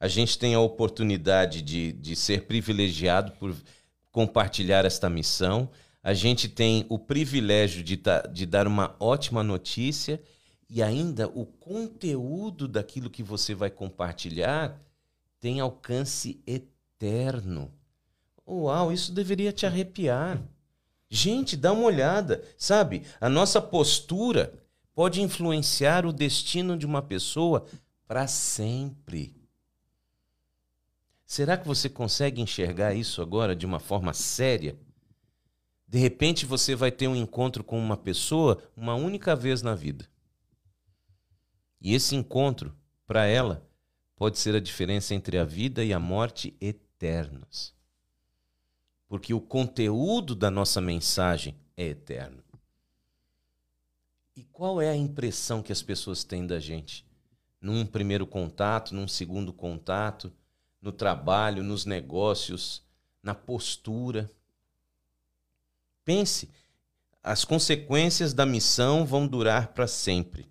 [0.00, 3.54] A gente tem a oportunidade de, de ser privilegiado por
[4.10, 5.70] compartilhar esta missão.
[6.02, 8.00] A gente tem o privilégio de,
[8.32, 10.20] de dar uma ótima notícia
[10.68, 14.76] e ainda o conteúdo daquilo que você vai compartilhar
[15.38, 17.70] tem alcance eterno.
[18.44, 20.42] Uau, isso deveria te arrepiar.
[21.10, 23.02] Gente, dá uma olhada, sabe?
[23.20, 24.52] A nossa postura
[24.94, 27.66] pode influenciar o destino de uma pessoa
[28.06, 29.34] para sempre.
[31.24, 34.78] Será que você consegue enxergar isso agora de uma forma séria?
[35.86, 40.06] De repente você vai ter um encontro com uma pessoa uma única vez na vida.
[41.80, 42.74] E esse encontro,
[43.06, 43.66] para ela,
[44.16, 47.77] pode ser a diferença entre a vida e a morte eternas.
[49.08, 52.42] Porque o conteúdo da nossa mensagem é eterno.
[54.36, 57.04] E qual é a impressão que as pessoas têm da gente?
[57.60, 60.32] Num primeiro contato, num segundo contato,
[60.80, 62.82] no trabalho, nos negócios,
[63.22, 64.30] na postura.
[66.04, 66.48] Pense,
[67.22, 70.48] as consequências da missão vão durar para sempre.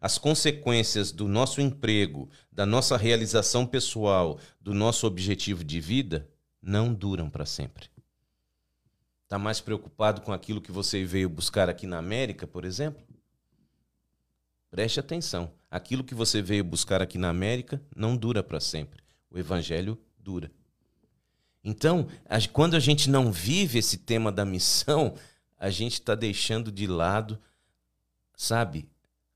[0.00, 6.28] As consequências do nosso emprego, da nossa realização pessoal, do nosso objetivo de vida,
[6.62, 7.90] não duram para sempre.
[9.24, 13.02] Está mais preocupado com aquilo que você veio buscar aqui na América, por exemplo?
[14.70, 15.50] Preste atenção.
[15.70, 19.02] Aquilo que você veio buscar aqui na América não dura para sempre.
[19.30, 20.50] O evangelho dura.
[21.64, 22.08] Então,
[22.52, 25.14] quando a gente não vive esse tema da missão,
[25.58, 27.38] a gente está deixando de lado,
[28.36, 28.88] sabe,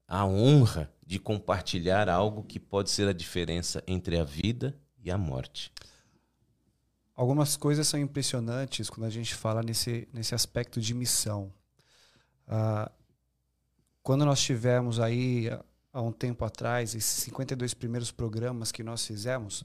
[0.08, 5.16] a honra de compartilhar algo que pode ser a diferença entre a vida e a
[5.16, 5.72] morte.
[7.16, 11.50] Algumas coisas são impressionantes quando a gente fala nesse, nesse aspecto de missão.
[12.46, 12.92] Ah,
[14.02, 15.48] quando nós tivemos aí,
[15.90, 19.64] há um tempo atrás, esses 52 primeiros programas que nós fizemos,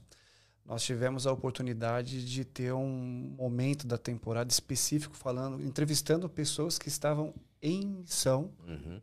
[0.64, 6.88] nós tivemos a oportunidade de ter um momento da temporada específico falando, entrevistando pessoas que
[6.88, 9.00] estavam em missão uhum.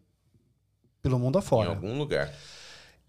[1.03, 1.69] pelo mundo afora.
[1.69, 2.33] Em algum lugar.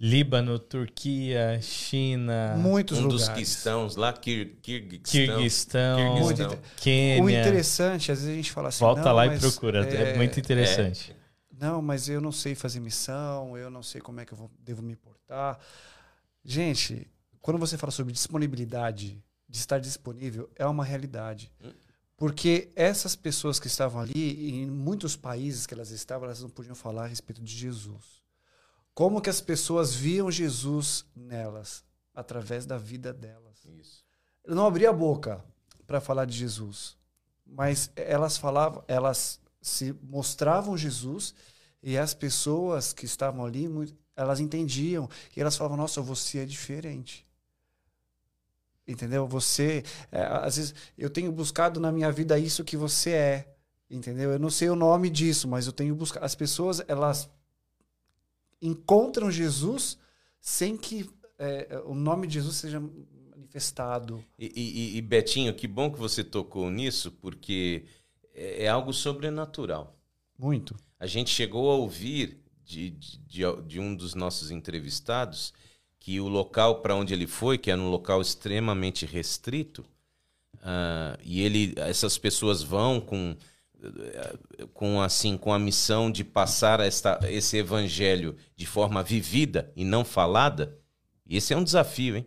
[0.00, 2.56] Líbano, Turquia, China.
[2.56, 3.26] Muitos um lugares.
[3.26, 6.14] dos cristãos lá, Kir Kirguistão.
[6.16, 6.58] Kirguistão.
[6.78, 7.22] Quênia.
[7.22, 8.80] O interessante, às vezes a gente fala assim.
[8.80, 11.12] Volta lá e procura, é, é muito interessante.
[11.12, 11.20] É.
[11.66, 14.50] Não, mas eu não sei fazer missão, eu não sei como é que eu vou,
[14.58, 15.58] devo me portar.
[16.42, 17.06] Gente,
[17.42, 21.52] quando você fala sobre disponibilidade, de estar disponível, é uma realidade.
[21.62, 21.72] Hum.
[22.16, 26.74] Porque essas pessoas que estavam ali, em muitos países que elas estavam, elas não podiam
[26.74, 28.19] falar a respeito de Jesus.
[29.00, 31.82] Como que as pessoas viam Jesus nelas?
[32.14, 33.64] Através da vida delas.
[33.64, 34.04] Isso.
[34.44, 35.42] Eu não abria a boca
[35.86, 36.98] para falar de Jesus,
[37.46, 41.34] mas elas falavam, elas se mostravam Jesus
[41.82, 43.66] e as pessoas que estavam ali,
[44.14, 47.26] elas entendiam e elas falavam: Nossa, você é diferente.
[48.86, 49.26] Entendeu?
[49.26, 49.82] Você,
[50.12, 53.54] é, às vezes, eu tenho buscado na minha vida isso que você é.
[53.88, 54.30] Entendeu?
[54.30, 56.26] Eu não sei o nome disso, mas eu tenho buscado.
[56.26, 57.30] As pessoas, elas
[58.60, 59.98] encontram Jesus
[60.40, 62.80] sem que é, o nome de Jesus seja
[63.30, 64.24] manifestado.
[64.38, 67.84] E, e, e, Betinho, que bom que você tocou nisso, porque
[68.34, 69.96] é, é algo sobrenatural.
[70.38, 70.76] Muito.
[70.98, 75.52] A gente chegou a ouvir de, de, de um dos nossos entrevistados
[75.98, 79.82] que o local para onde ele foi, que era um local extremamente restrito,
[80.56, 83.36] uh, e ele, essas pessoas vão com,
[84.74, 90.04] com assim, com a missão de passar esta, esse evangelho de forma vivida e não
[90.04, 90.78] falada.
[91.28, 92.26] Esse é um desafio, hein?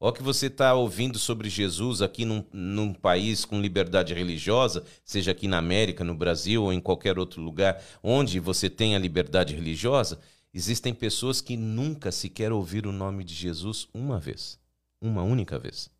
[0.00, 5.30] Ó que você está ouvindo sobre Jesus aqui num, num, país com liberdade religiosa, seja
[5.30, 9.54] aqui na América, no Brasil ou em qualquer outro lugar onde você tem a liberdade
[9.54, 10.18] religiosa,
[10.54, 14.56] Existem pessoas que nunca sequer ouviram o nome de Jesus uma vez,
[15.00, 15.90] uma única vez.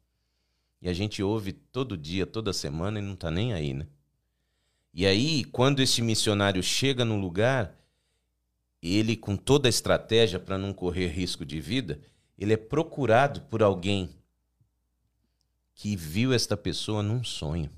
[0.80, 3.88] E a gente ouve todo dia, toda semana e não está nem aí, né?
[4.94, 7.76] E aí, quando esse missionário chega no lugar,
[8.80, 12.00] ele, com toda a estratégia para não correr risco de vida,
[12.38, 14.08] ele é procurado por alguém
[15.74, 17.68] que viu esta pessoa num sonho.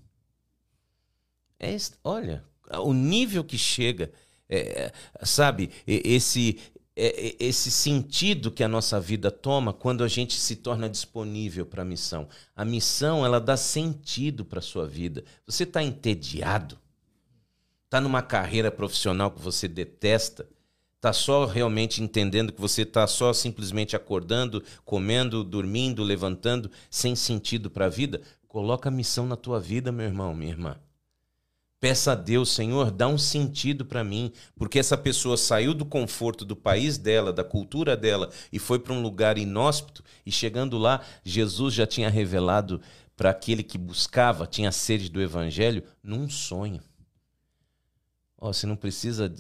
[1.59, 2.45] É, olha,
[2.85, 4.12] o nível que chega
[4.47, 4.93] é,
[5.23, 6.61] sabe, esse,
[6.95, 11.81] é, esse sentido que a nossa vida toma quando a gente se torna disponível para
[11.81, 12.29] a missão.
[12.55, 15.25] A missão, ela dá sentido para a sua vida.
[15.47, 16.79] Você está entediado?
[17.87, 20.49] Está numa carreira profissional que você detesta?
[21.01, 27.70] Tá só realmente entendendo que você tá só simplesmente acordando, comendo, dormindo, levantando, sem sentido
[27.70, 28.22] para a vida?
[28.49, 30.76] Coloca a missão na tua vida, meu irmão, minha irmã.
[31.78, 36.45] Peça a Deus, Senhor, dá um sentido para mim, porque essa pessoa saiu do conforto
[36.45, 41.03] do país dela, da cultura dela, e foi para um lugar inóspito, e chegando lá,
[41.22, 42.80] Jesus já tinha revelado
[43.16, 46.82] para aquele que buscava, tinha sede do evangelho, num sonho.
[48.39, 49.32] Oh, você não precisa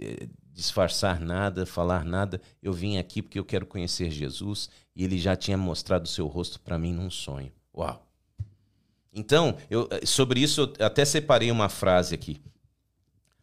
[0.00, 2.40] eh, disfarçar nada, falar nada.
[2.62, 6.26] Eu vim aqui porque eu quero conhecer Jesus e ele já tinha mostrado o seu
[6.26, 7.50] rosto para mim num sonho.
[7.74, 8.06] Uau!
[9.12, 12.40] Então, eu, eh, sobre isso, eu até separei uma frase aqui.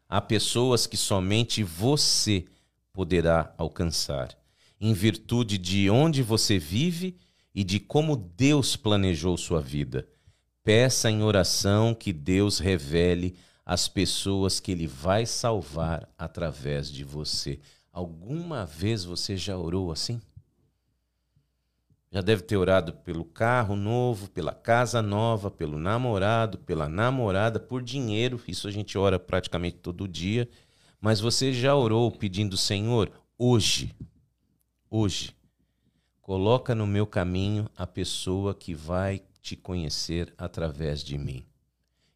[0.07, 2.45] Há pessoas que somente você
[2.91, 4.36] poderá alcançar,
[4.82, 7.16] em virtude de onde você vive
[7.53, 10.07] e de como Deus planejou sua vida.
[10.64, 13.36] Peça em oração que Deus revele
[13.70, 17.59] as pessoas que Ele vai salvar através de você.
[17.93, 20.20] Alguma vez você já orou assim?
[22.11, 27.84] Já deve ter orado pelo carro novo, pela casa nova, pelo namorado, pela namorada, por
[27.84, 28.41] dinheiro.
[28.47, 30.49] Isso a gente ora praticamente todo dia.
[30.99, 33.95] Mas você já orou pedindo, Senhor, hoje,
[34.89, 35.36] hoje,
[36.24, 41.45] coloca no meu caminho a pessoa que vai te conhecer através de mim.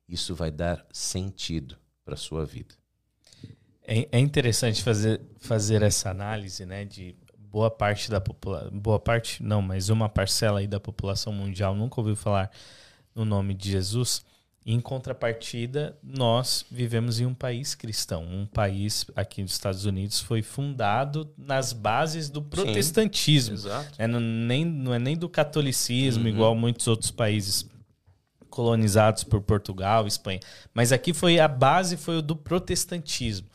[0.08, 2.76] Isso vai dar sentido para a sua vida.
[3.86, 9.44] É, é interessante fazer, fazer essa análise, né, de boa parte da população, boa parte
[9.44, 12.50] não, mas uma parcela aí da população mundial nunca ouviu falar
[13.14, 14.26] no nome de Jesus.
[14.66, 18.24] Em contrapartida, nós vivemos em um país cristão.
[18.24, 23.58] Um país aqui nos Estados Unidos foi fundado nas bases do protestantismo.
[23.58, 23.92] Sim, exato.
[23.98, 26.30] É, não, nem, não é nem do catolicismo, uhum.
[26.30, 27.70] igual muitos outros países
[28.54, 30.40] colonizados por Portugal, Espanha.
[30.76, 33.48] Mas aqui foi a base foi o do protestantismo.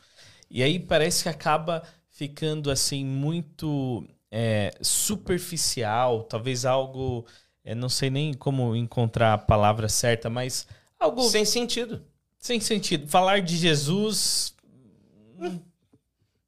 [0.51, 7.25] E aí parece que acaba ficando assim muito é, superficial, talvez algo,
[7.63, 10.67] é, não sei nem como encontrar a palavra certa, mas
[10.99, 12.03] algo sem sentido.
[12.37, 13.07] Sem sentido.
[13.07, 14.53] Falar de Jesus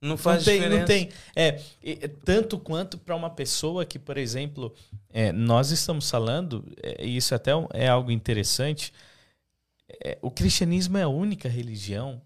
[0.02, 0.80] não faz não tem, diferença.
[0.80, 1.10] Não tem.
[1.36, 4.74] É, é tanto quanto para uma pessoa que, por exemplo,
[5.10, 8.91] é, nós estamos falando, é, e isso até é algo interessante.
[10.04, 12.22] É, o cristianismo é a única religião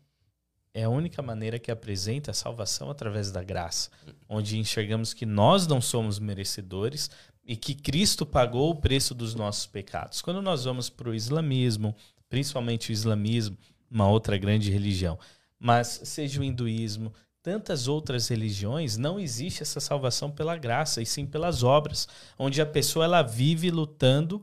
[0.76, 3.90] é a única maneira que apresenta a salvação através da graça,
[4.28, 7.10] onde enxergamos que nós não somos merecedores
[7.46, 10.22] e que Cristo pagou o preço dos nossos pecados.
[10.22, 11.96] Quando nós vamos para o islamismo,
[12.28, 13.58] principalmente o islamismo,
[13.90, 15.18] uma outra grande religião,
[15.58, 17.14] mas seja o hinduísmo,
[17.46, 22.08] tantas outras religiões, não existe essa salvação pela graça, e sim pelas obras,
[22.40, 24.42] onde a pessoa ela vive lutando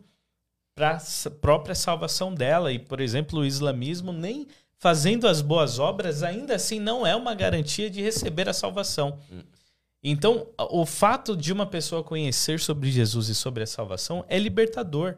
[0.72, 2.72] para a própria salvação dela.
[2.72, 4.46] E, por exemplo, o islamismo nem
[4.78, 9.18] fazendo as boas obras, ainda assim não é uma garantia de receber a salvação.
[10.00, 15.16] Então, o fato de uma pessoa conhecer sobre Jesus e sobre a salvação é libertador.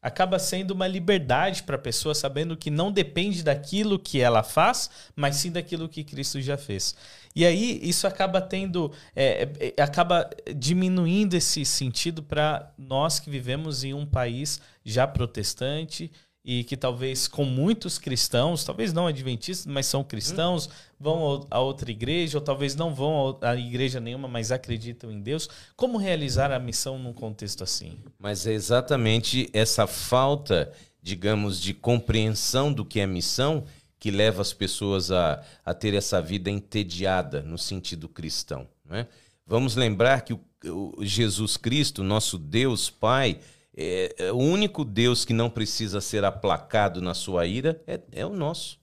[0.00, 4.88] Acaba sendo uma liberdade para a pessoa, sabendo que não depende daquilo que ela faz,
[5.16, 6.94] mas sim daquilo que Cristo já fez.
[7.34, 13.82] E aí isso acaba tendo, é, é, acaba diminuindo esse sentido para nós que vivemos
[13.82, 16.10] em um país já protestante,
[16.50, 20.70] e que talvez com muitos cristãos, talvez não adventistas, mas são cristãos, hum.
[20.98, 25.46] vão a outra igreja, ou talvez não vão a igreja nenhuma, mas acreditam em Deus.
[25.76, 27.98] Como realizar a missão num contexto assim?
[28.18, 30.72] Mas é exatamente essa falta,
[31.02, 33.64] digamos, de compreensão do que é missão
[34.00, 38.66] que leva as pessoas a, a ter essa vida entediada no sentido cristão.
[38.88, 39.06] Né?
[39.46, 43.38] Vamos lembrar que o, o Jesus Cristo, nosso Deus Pai,
[43.76, 48.26] é, é, o único Deus que não precisa ser aplacado na sua ira é, é
[48.26, 48.78] o nosso.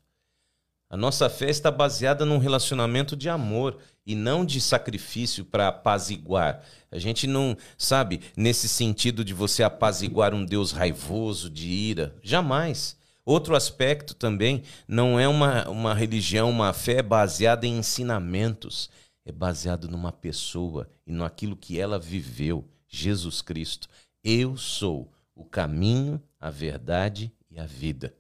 [0.89, 6.63] A nossa fé está baseada num relacionamento de amor e não de sacrifício para apaziguar.
[6.91, 12.15] A gente não, sabe, nesse sentido de você apaziguar um Deus raivoso, de ira.
[12.21, 12.95] Jamais.
[13.25, 18.89] Outro aspecto também não é uma, uma religião, uma fé baseada em ensinamentos.
[19.25, 23.89] É baseado numa pessoa e naquilo que ela viveu, Jesus Cristo.
[24.27, 28.11] Eu sou o caminho, a verdade e a vida.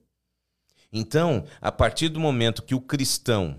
[0.93, 3.57] Então, a partir do momento que o cristão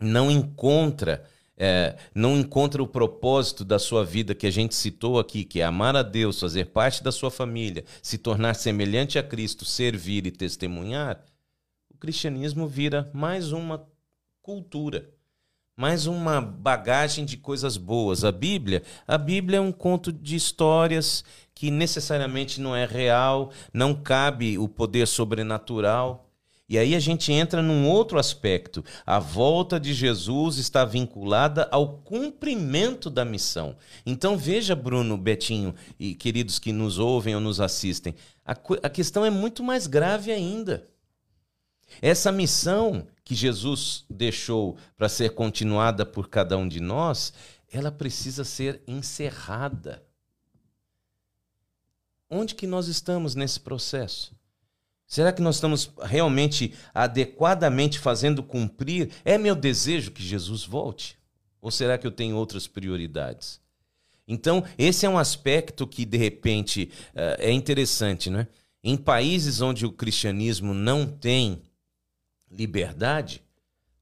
[0.00, 5.44] não encontra é, não encontra o propósito da sua vida que a gente citou aqui,
[5.44, 9.64] que é amar a Deus, fazer parte da sua família, se tornar semelhante a Cristo,
[9.64, 11.24] servir e testemunhar,
[11.88, 13.86] o cristianismo vira mais uma
[14.42, 15.08] cultura,
[15.76, 18.24] mais uma bagagem de coisas boas.
[18.24, 23.94] A Bíblia, a Bíblia é um conto de histórias que necessariamente não é real, não
[23.94, 26.30] cabe o poder sobrenatural.
[26.68, 28.82] E aí a gente entra num outro aspecto.
[29.04, 33.76] A volta de Jesus está vinculada ao cumprimento da missão.
[34.04, 38.52] Então veja, Bruno, Betinho e queridos que nos ouvem ou nos assistem, a,
[38.82, 40.88] a questão é muito mais grave ainda.
[42.00, 47.32] Essa missão que Jesus deixou para ser continuada por cada um de nós,
[47.70, 50.02] ela precisa ser encerrada.
[52.30, 54.34] Onde que nós estamos nesse processo?
[55.06, 59.10] Será que nós estamos realmente adequadamente fazendo cumprir?
[59.24, 61.18] É meu desejo que Jesus volte?
[61.60, 63.60] Ou será que eu tenho outras prioridades?
[64.26, 68.48] Então, esse é um aspecto que, de repente, eh, é interessante, né?
[68.82, 71.62] Em países onde o cristianismo não tem
[72.50, 73.42] liberdade,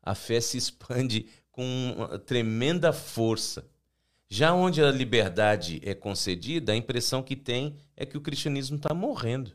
[0.02, 1.96] a fé se expande com
[2.26, 3.64] tremenda força.
[4.34, 8.94] Já onde a liberdade é concedida, a impressão que tem é que o cristianismo está
[8.94, 9.52] morrendo.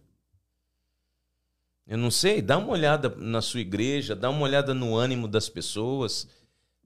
[1.88, 5.50] Eu não sei, dá uma olhada na sua igreja, dá uma olhada no ânimo das
[5.50, 6.28] pessoas.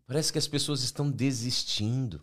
[0.08, 2.22] Parece que as pessoas estão desistindo.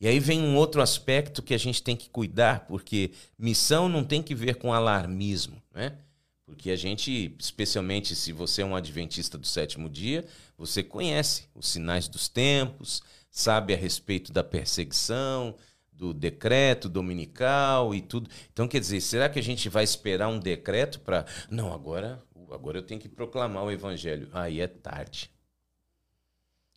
[0.00, 4.04] E aí vem um outro aspecto que a gente tem que cuidar, porque missão não
[4.04, 5.98] tem que ver com alarmismo, né?
[6.46, 10.24] Porque a gente, especialmente se você é um adventista do sétimo dia,
[10.56, 15.54] você conhece os sinais dos tempos, sabe a respeito da perseguição,
[15.92, 18.30] do decreto dominical e tudo.
[18.52, 21.26] Então, quer dizer, será que a gente vai esperar um decreto para.
[21.50, 22.22] Não, agora,
[22.52, 24.28] agora eu tenho que proclamar o evangelho.
[24.32, 25.30] Aí é tarde.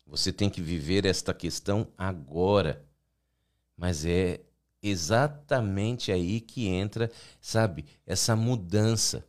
[0.06, 2.84] Você tem que viver esta questão agora.
[3.76, 4.40] Mas é
[4.82, 9.24] exatamente aí que entra, sabe, essa mudança.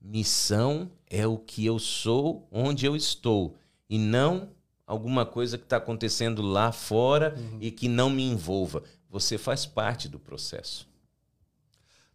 [0.00, 3.56] Missão é o que eu sou, onde eu estou,
[3.88, 4.50] e não
[4.86, 7.58] alguma coisa que está acontecendo lá fora uhum.
[7.60, 8.82] e que não me envolva.
[9.10, 10.88] Você faz parte do processo.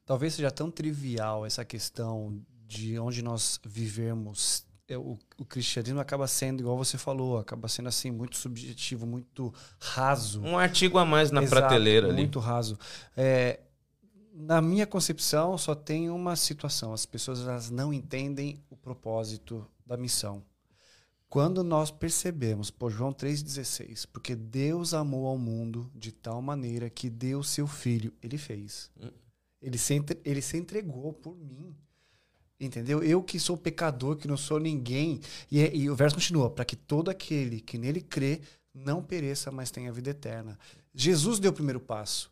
[0.05, 4.65] Talvez seja tão trivial essa questão de onde nós vivemos.
[4.88, 9.53] É, o, o, cristianismo acaba sendo, igual você falou, acaba sendo assim, muito subjetivo, muito
[9.80, 10.41] raso.
[10.41, 12.17] Um artigo a mais na Exato, prateleira ali.
[12.17, 12.78] Muito raso.
[13.15, 13.59] É,
[14.34, 19.95] na minha concepção, só tem uma situação: as pessoas elas não entendem o propósito da
[19.95, 20.43] missão.
[21.32, 27.09] Quando nós percebemos, por João 3,16, porque Deus amou ao mundo de tal maneira que
[27.09, 28.91] deu seu filho, ele fez.
[29.61, 31.73] Ele se, ele se entregou por mim.
[32.59, 33.01] Entendeu?
[33.01, 35.21] Eu que sou pecador, que não sou ninguém.
[35.49, 38.41] E, é, e o verso continua: para que todo aquele que nele crê
[38.73, 40.59] não pereça, mas tenha vida eterna.
[40.93, 42.29] Jesus deu o primeiro passo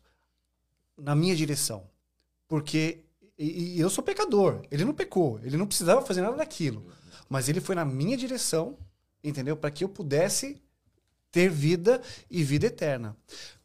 [0.94, 1.88] na minha direção.
[2.46, 3.02] Porque
[3.38, 4.60] e, e eu sou pecador.
[4.70, 5.40] Ele não pecou.
[5.42, 6.84] Ele não precisava fazer nada daquilo.
[7.30, 8.76] Mas ele foi na minha direção
[9.22, 9.56] entendeu?
[9.56, 10.60] Para que eu pudesse
[11.30, 12.00] ter vida
[12.30, 13.16] e vida eterna.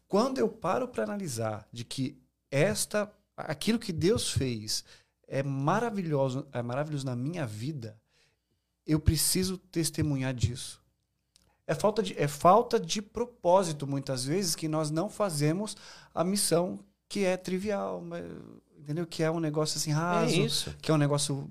[0.07, 2.17] Quando eu paro para analisar de que
[2.51, 4.83] esta aquilo que Deus fez
[5.27, 7.97] é maravilhoso, é maravilhoso na minha vida,
[8.85, 10.81] eu preciso testemunhar disso.
[11.67, 15.75] É falta de, é falta de propósito, muitas vezes, que nós não fazemos
[16.13, 16.79] a missão
[17.09, 18.03] que é trivial,
[18.77, 19.07] entendeu?
[19.07, 20.75] Que é um negócio assim raso, é isso.
[20.81, 21.49] que é um negócio...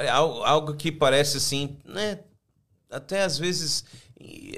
[0.00, 2.20] É algo que parece assim, né?
[2.90, 3.84] Até às vezes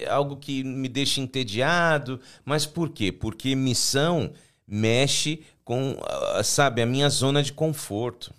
[0.09, 3.13] algo que me deixa entediado, mas por quê?
[3.13, 4.33] Porque missão
[4.67, 8.33] mexe com, ah, sabe, a minha zona de conforto.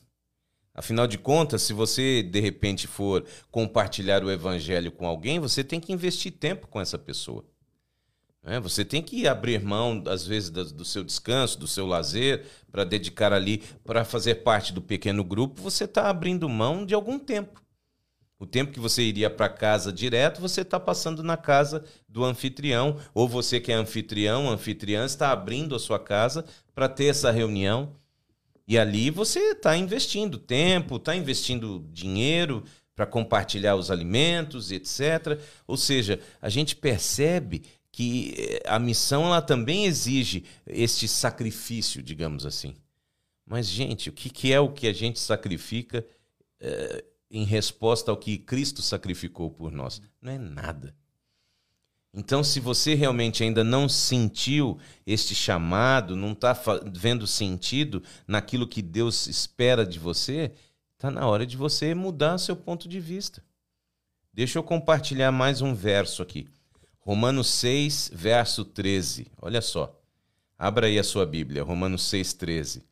[0.73, 5.79] Afinal de contas, se você de repente for compartilhar o evangelho com alguém, você tem
[5.79, 7.45] que investir tempo com essa pessoa.
[8.45, 12.83] É, você tem que abrir mão, às vezes, do seu descanso, do seu lazer, para
[12.83, 17.62] dedicar ali, para fazer parte do pequeno grupo, você está abrindo mão de algum tempo.
[18.43, 22.99] O tempo que você iria para casa direto, você está passando na casa do anfitrião,
[23.13, 26.43] ou você que é anfitrião, anfitriã, está abrindo a sua casa
[26.75, 27.95] para ter essa reunião.
[28.67, 35.39] E ali você está investindo tempo, está investindo dinheiro para compartilhar os alimentos, etc.
[35.65, 37.63] Ou seja, a gente percebe
[37.93, 42.75] que eh, a missão ela também exige este sacrifício, digamos assim.
[43.45, 46.05] Mas, gente, o que, é o que a gente sacrifica?
[46.59, 49.99] É em resposta ao que Cristo sacrificou por nós?
[50.21, 50.95] Não é nada.
[52.13, 56.55] Então, se você realmente ainda não sentiu este chamado, não está
[56.85, 60.51] vendo sentido naquilo que Deus espera de você,
[60.93, 63.43] está na hora de você mudar seu ponto de vista.
[64.31, 66.47] Deixa eu compartilhar mais um verso aqui.
[66.99, 69.27] Romanos 6, verso 13.
[69.41, 69.99] Olha só.
[70.57, 72.83] Abra aí a sua Bíblia, Romanos 6, 13.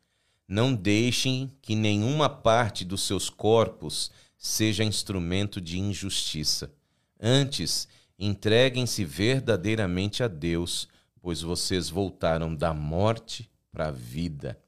[0.48, 4.10] Não deixem que nenhuma parte dos seus corpos
[4.42, 6.74] seja instrumento de injustiça.
[7.20, 7.86] Antes,
[8.18, 10.88] entreguem-se verdadeiramente a Deus,
[11.20, 14.58] pois vocês voltaram da morte para a vida.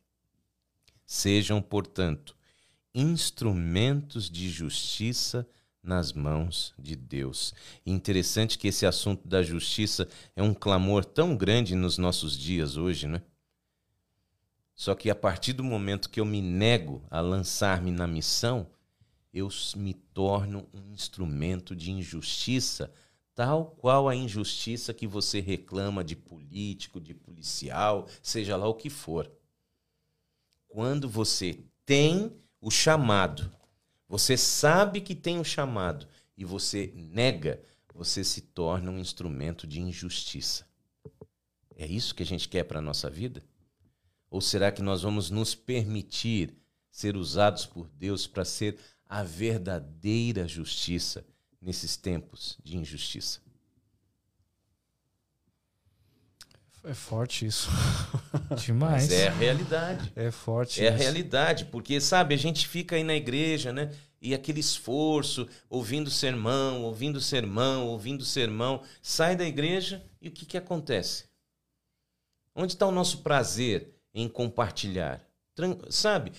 [1.05, 2.37] Sejam, portanto,
[2.95, 5.45] instrumentos de justiça
[5.83, 7.53] nas mãos de Deus.
[7.85, 13.09] interessante que esse assunto da justiça é um clamor tão grande nos nossos dias hoje,
[13.09, 13.21] né?
[14.73, 18.69] Só que a partir do momento que eu me nego a lançar-me na missão,
[19.35, 22.95] eu me torno um instrumento de injustiça,
[23.35, 28.89] tal qual a injustiça que você reclama de político, de policial, seja lá o que
[28.89, 29.29] for.
[30.69, 33.51] Quando você tem o chamado,
[34.09, 36.07] você sabe que tem o chamado
[36.37, 37.61] e você nega,
[37.93, 40.65] você se torna um instrumento de injustiça.
[41.75, 43.45] É isso que a gente quer para a nossa vida?
[44.31, 46.57] Ou será que nós vamos nos permitir
[46.89, 48.79] ser usados por Deus para ser
[49.15, 51.25] a verdadeira justiça
[51.63, 53.39] nesses tempos de injustiça?
[56.83, 57.71] É forte isso.
[58.67, 59.05] Demais.
[59.09, 60.13] Mas é a realidade.
[60.17, 60.95] É forte É isso.
[60.95, 63.95] a realidade, porque sabe, a gente fica aí na igreja, né?
[64.21, 70.45] E aquele esforço, ouvindo sermão, ouvindo sermão, ouvindo sermão, sai da igreja e o que,
[70.45, 71.27] que acontece?
[72.55, 75.25] Onde está o nosso prazer em compartilhar?
[75.55, 76.33] Tran- sabe?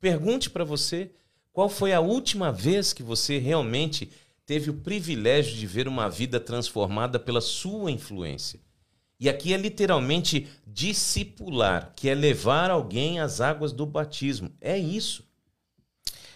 [0.00, 1.12] Pergunte para você
[1.52, 4.10] qual foi a última vez que você realmente
[4.46, 8.60] teve o privilégio de ver uma vida transformada pela sua influência.
[9.18, 14.50] E aqui é literalmente discipular, que é levar alguém às águas do batismo.
[14.60, 15.28] É isso.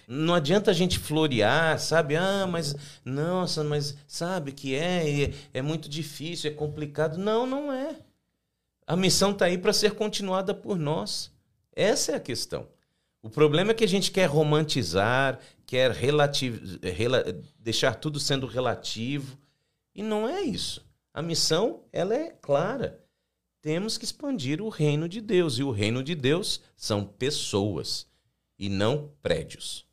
[0.07, 2.15] Não adianta a gente florear, sabe?
[2.15, 7.17] Ah, mas nossa, mas sabe que é, é, é muito difícil, é complicado.
[7.17, 7.97] Não, não é.
[8.87, 11.33] A missão está aí para ser continuada por nós.
[11.75, 12.69] Essa é a questão.
[13.25, 16.31] O problema é que a gente quer romantizar, quer rela-
[17.59, 19.39] deixar tudo sendo relativo.
[19.95, 20.85] E não é isso.
[21.11, 23.01] A missão, ela é clara.
[23.63, 25.59] Temos que expandir o reino de Deus.
[25.59, 28.07] E o reino de Deus são pessoas
[28.59, 29.87] e não prédios.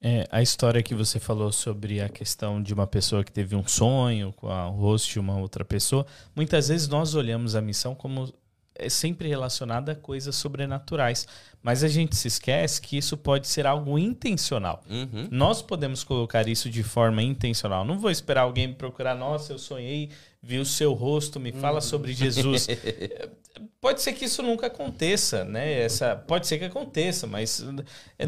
[0.00, 3.68] É, a história que você falou sobre a questão de uma pessoa que teve um
[3.68, 8.32] sonho com o rosto de uma outra pessoa, muitas vezes nós olhamos a missão como
[8.78, 11.26] é sempre relacionada a coisas sobrenaturais,
[11.62, 14.82] mas a gente se esquece que isso pode ser algo intencional.
[14.88, 15.28] Uhum.
[15.30, 17.84] Nós podemos colocar isso de forma intencional.
[17.84, 20.10] Não vou esperar alguém me procurar, nossa, eu sonhei,
[20.42, 22.68] vi o seu rosto, me fala sobre Jesus.
[23.80, 25.80] pode ser que isso nunca aconteça, né?
[25.80, 27.64] Essa, pode ser que aconteça, mas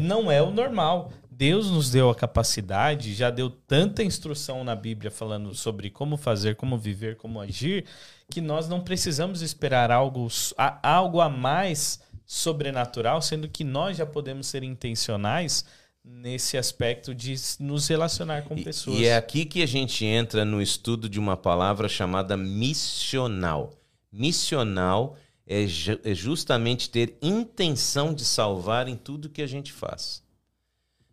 [0.01, 1.11] não é o normal.
[1.29, 6.55] Deus nos deu a capacidade, já deu tanta instrução na Bíblia falando sobre como fazer,
[6.55, 7.85] como viver, como agir,
[8.29, 10.27] que nós não precisamos esperar algo,
[10.57, 15.65] a- algo a mais sobrenatural, sendo que nós já podemos ser intencionais
[16.03, 18.99] nesse aspecto de nos relacionar com E- pessoas.
[18.99, 23.73] E é aqui que a gente entra no estudo de uma palavra chamada missional.
[24.11, 30.21] Missional é, ju- é justamente ter intenção de salvar em tudo que a gente faz.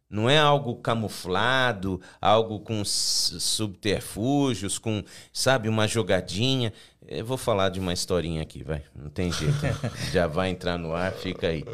[0.09, 5.03] Não é algo camuflado, algo com subterfúgios, com,
[5.33, 6.73] sabe, uma jogadinha.
[7.09, 8.83] Eu vou falar de uma historinha aqui, vai.
[8.95, 9.55] Não tem jeito.
[10.13, 11.65] Já vai entrar no ar, fica aí.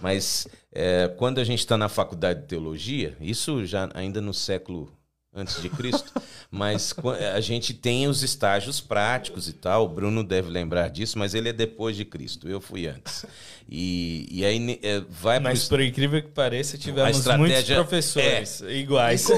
[0.00, 4.90] Mas é, quando a gente está na faculdade de teologia, isso já ainda no século
[5.32, 6.12] antes de Cristo,
[6.50, 6.92] mas
[7.34, 9.84] a gente tem os estágios práticos e tal.
[9.84, 12.48] O Bruno deve lembrar disso, mas ele é depois de Cristo.
[12.48, 13.24] Eu fui antes.
[13.68, 18.60] E, e aí é, vai pro Mas por incrível que pareça, tivemos estratégia- muitos professores
[18.68, 19.28] iguais.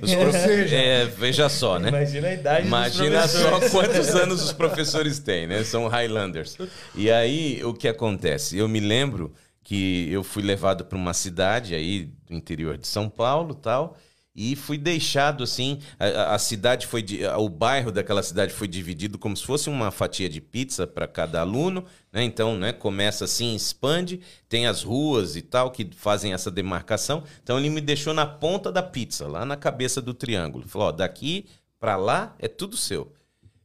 [0.00, 1.90] Os prof- é, veja só, né?
[1.90, 5.62] Imagina a idade Imagina dos só quantos anos os professores têm, né?
[5.64, 6.56] São Highlanders.
[6.94, 8.56] E aí, o que acontece?
[8.56, 13.10] Eu me lembro que eu fui levado para uma cidade aí do interior de São
[13.10, 13.98] Paulo tal.
[14.34, 15.78] E fui deixado assim.
[15.98, 17.02] A, a- cidade foi.
[17.02, 21.06] di- O bairro daquela cidade foi dividido como se fosse uma fatia de pizza para
[21.06, 21.84] cada aluno.
[22.10, 22.24] Né?
[22.24, 27.24] Então, né, começa assim, expande, tem as ruas e tal que fazem essa demarcação.
[27.42, 30.66] Então, ele me deixou na ponta da pizza, lá na cabeça do triângulo.
[30.66, 31.46] Falou: ó, daqui
[31.78, 33.12] para lá é tudo seu.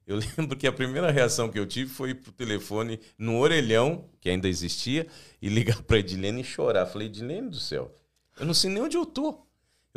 [0.05, 4.03] Eu lembro que a primeira reação que eu tive foi ir pro telefone no orelhão,
[4.19, 5.07] que ainda existia,
[5.41, 6.85] e ligar pra Edilene e chorar.
[6.87, 7.93] Falei, Edilene do céu,
[8.37, 9.46] eu não sei nem onde eu tô.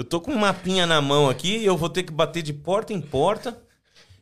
[0.00, 2.54] Eu tô com um mapinha na mão aqui e eu vou ter que bater de
[2.54, 3.62] porta em porta.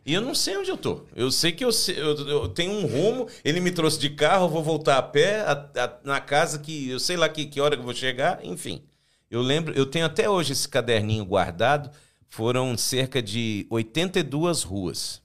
[0.04, 1.04] E eu não sei onde eu tô.
[1.14, 4.48] Eu sei que eu, eu, eu tenho um rumo, ele me trouxe de carro, eu
[4.48, 7.76] vou voltar a pé a- a- na casa que eu sei lá que, que hora
[7.76, 8.82] que eu vou chegar, enfim.
[9.30, 11.92] Eu lembro, eu tenho até hoje esse caderninho guardado,
[12.28, 15.22] foram cerca de 82 ruas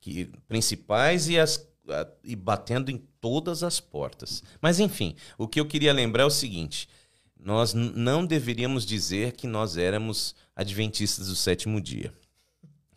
[0.00, 4.42] que, principais e, as, a- e batendo em todas as portas.
[4.60, 6.88] Mas enfim, o que eu queria lembrar é o seguinte:
[7.44, 12.12] nós não deveríamos dizer que nós éramos adventistas do sétimo dia.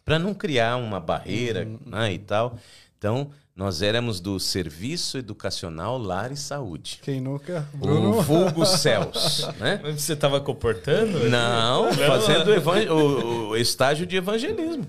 [0.03, 2.59] Para não criar uma barreira né, e tal.
[2.97, 6.99] Então, nós éramos do Serviço Educacional Lar e Saúde.
[7.01, 7.65] Quem nunca?
[7.79, 9.79] O vulgo Céus, né?
[9.81, 11.29] Mas Você estava comportando?
[11.29, 12.51] Não, fazendo
[12.91, 14.85] o, o estágio de evangelismo.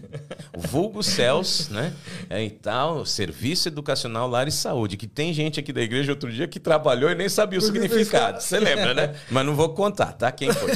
[0.52, 1.92] O vulgo Céus, né?
[2.28, 6.32] É, e tal, Serviço Educacional Lar e Saúde, que tem gente aqui da igreja outro
[6.32, 8.42] dia que trabalhou e nem sabia o significado.
[8.42, 9.14] Você lembra, né?
[9.30, 10.32] Mas não vou contar, tá?
[10.32, 10.72] Quem foi?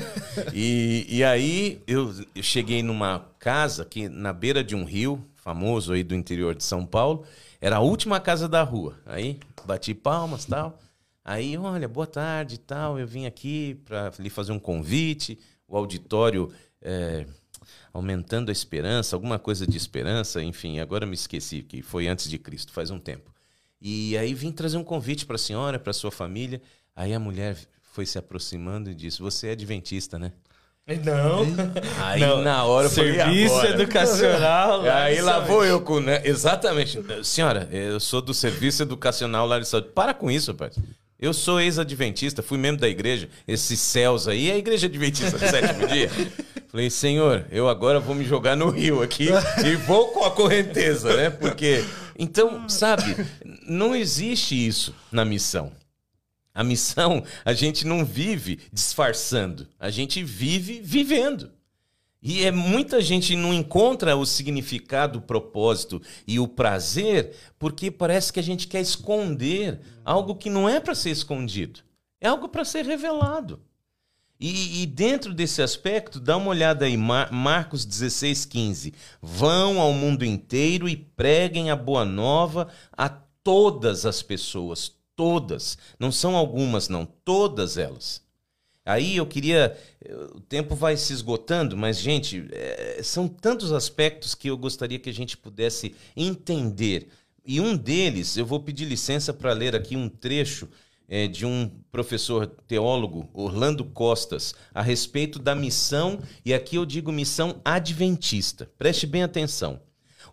[0.55, 5.93] E, e aí eu, eu cheguei numa casa que na beira de um rio, famoso
[5.93, 7.24] aí do interior de São Paulo,
[7.61, 8.99] era a última casa da rua.
[9.05, 10.79] Aí bati palmas tal.
[11.25, 12.99] Aí, olha, boa tarde tal.
[12.99, 15.39] Eu vim aqui para lhe fazer um convite.
[15.69, 16.51] O auditório
[16.81, 17.27] é,
[17.93, 22.39] aumentando a esperança, alguma coisa de esperança, enfim, agora me esqueci, que foi antes de
[22.39, 23.33] Cristo, faz um tempo.
[23.81, 26.61] E aí vim trazer um convite para a senhora, para sua família.
[26.95, 27.57] Aí a mulher
[27.93, 30.33] foi se aproximando e disse: Você é adventista, né?
[30.99, 31.47] Não.
[32.03, 32.43] Aí Não.
[32.43, 34.82] na hora eu falei, Serviço "Agora?" educacional.
[34.91, 36.20] Aí lá vou eu com, né?
[36.24, 36.99] Exatamente.
[37.22, 39.88] Senhora, eu sou do Serviço Educacional Lar de Saúde.
[39.95, 40.76] Para com isso, rapaz.
[41.18, 43.28] Eu sou ex-adventista, fui membro da igreja.
[43.47, 46.11] Esses céus aí, é a igreja adventista do sétimo dia.
[46.70, 49.28] Falei, senhor, eu agora vou me jogar no rio aqui
[49.66, 51.28] e vou com a correnteza, né?
[51.28, 51.84] Porque.
[52.18, 53.16] Então, sabe,
[53.66, 55.72] não existe isso na missão.
[56.55, 61.53] A missão, a gente não vive disfarçando, a gente vive vivendo.
[62.23, 68.33] E é muita gente não encontra o significado, o propósito e o prazer porque parece
[68.33, 71.81] que a gente quer esconder algo que não é para ser escondido.
[72.21, 73.63] É algo para ser revelado.
[74.39, 78.95] E, e dentro desse aspecto, dá uma olhada aí, Mar- Marcos 16, 15.
[79.21, 84.93] Vão ao mundo inteiro e preguem a boa nova a todas as pessoas.
[85.21, 85.77] Todas.
[85.99, 87.05] Não são algumas, não.
[87.05, 88.23] Todas elas.
[88.87, 89.77] Aí eu queria.
[90.35, 95.11] O tempo vai se esgotando, mas, gente, é, são tantos aspectos que eu gostaria que
[95.11, 97.09] a gente pudesse entender.
[97.45, 100.66] E um deles, eu vou pedir licença para ler aqui um trecho
[101.07, 107.12] é, de um professor teólogo, Orlando Costas, a respeito da missão, e aqui eu digo
[107.12, 108.71] missão adventista.
[108.79, 109.83] Preste bem atenção.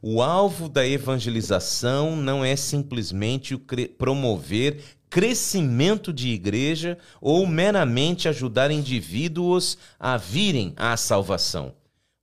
[0.02, 8.28] O alvo da evangelização não é simplesmente o cre- promover crescimento de igreja ou meramente
[8.28, 11.74] ajudar indivíduos a virem à salvação.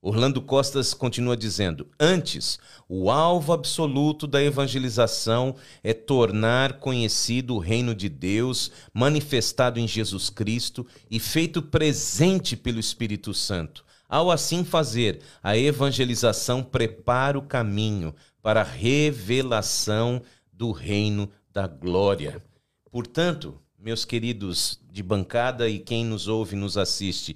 [0.01, 7.95] Orlando Costas continua dizendo: antes, o alvo absoluto da evangelização é tornar conhecido o reino
[7.95, 13.83] de Deus, manifestado em Jesus Cristo e feito presente pelo Espírito Santo.
[14.07, 22.43] Ao assim fazer, a evangelização prepara o caminho para a revelação do reino da glória.
[22.91, 27.35] Portanto, meus queridos de bancada e quem nos ouve e nos assiste,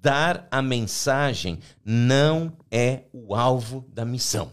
[0.00, 4.52] dar a mensagem não é o alvo da missão.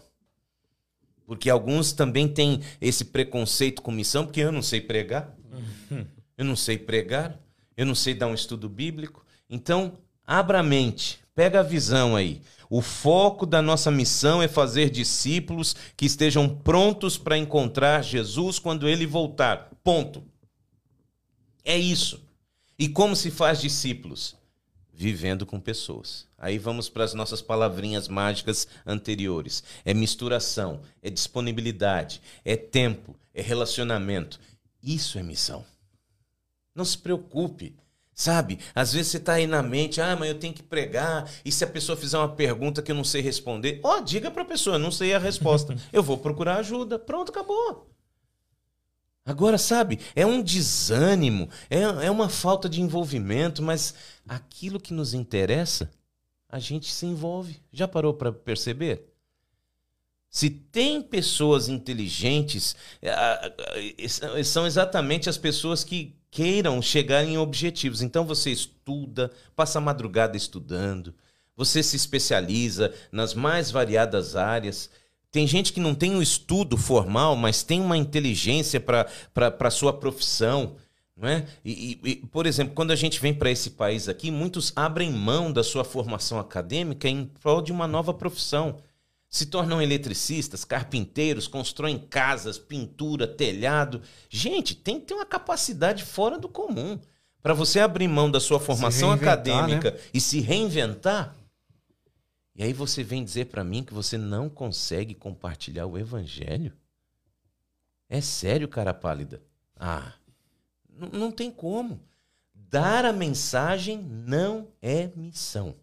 [1.26, 5.36] Porque alguns também têm esse preconceito com missão, porque eu não sei pregar,
[6.36, 7.38] eu não sei pregar,
[7.76, 9.24] eu não sei dar um estudo bíblico.
[9.48, 12.42] Então, abra a mente, pega a visão aí.
[12.68, 18.88] O foco da nossa missão é fazer discípulos que estejam prontos para encontrar Jesus quando
[18.88, 19.70] ele voltar.
[19.84, 20.24] Ponto.
[21.64, 22.22] É isso.
[22.78, 24.34] E como se faz discípulos?
[24.92, 26.26] Vivendo com pessoas.
[26.38, 29.62] Aí vamos para as nossas palavrinhas mágicas anteriores.
[29.84, 34.40] É misturação, é disponibilidade, é tempo, é relacionamento.
[34.82, 35.64] Isso é missão.
[36.74, 37.76] Não se preocupe.
[38.22, 38.60] Sabe?
[38.72, 41.64] Às vezes você está aí na mente, ah, mas eu tenho que pregar, e se
[41.64, 44.76] a pessoa fizer uma pergunta que eu não sei responder, ó, diga para a pessoa,
[44.76, 45.74] eu não sei a resposta.
[45.92, 47.00] eu vou procurar ajuda.
[47.00, 47.90] Pronto, acabou.
[49.26, 53.92] Agora, sabe, é um desânimo, é, é uma falta de envolvimento, mas
[54.28, 55.90] aquilo que nos interessa,
[56.48, 57.60] a gente se envolve.
[57.72, 59.04] Já parou para perceber?
[60.30, 62.76] Se tem pessoas inteligentes,
[64.44, 68.00] são exatamente as pessoas que queiram chegar em objetivos.
[68.02, 71.14] Então você estuda, passa a madrugada estudando,
[71.54, 74.90] você se especializa nas mais variadas áreas.
[75.30, 79.06] Tem gente que não tem um estudo formal, mas tem uma inteligência para
[79.60, 80.74] a sua profissão.
[81.14, 81.46] Não é?
[81.62, 85.52] E, e, por exemplo, quando a gente vem para esse país aqui, muitos abrem mão
[85.52, 88.78] da sua formação acadêmica em prol de uma nova profissão.
[89.32, 94.02] Se tornam eletricistas, carpinteiros, constroem casas, pintura, telhado.
[94.28, 97.00] Gente, tem que ter uma capacidade fora do comum.
[97.42, 99.98] Para você abrir mão da sua formação acadêmica né?
[100.12, 101.34] e se reinventar.
[102.54, 106.74] E aí você vem dizer para mim que você não consegue compartilhar o evangelho?
[108.10, 109.40] É sério, cara pálida?
[109.80, 110.12] Ah,
[111.10, 111.98] não tem como.
[112.54, 115.74] Dar a mensagem não é missão.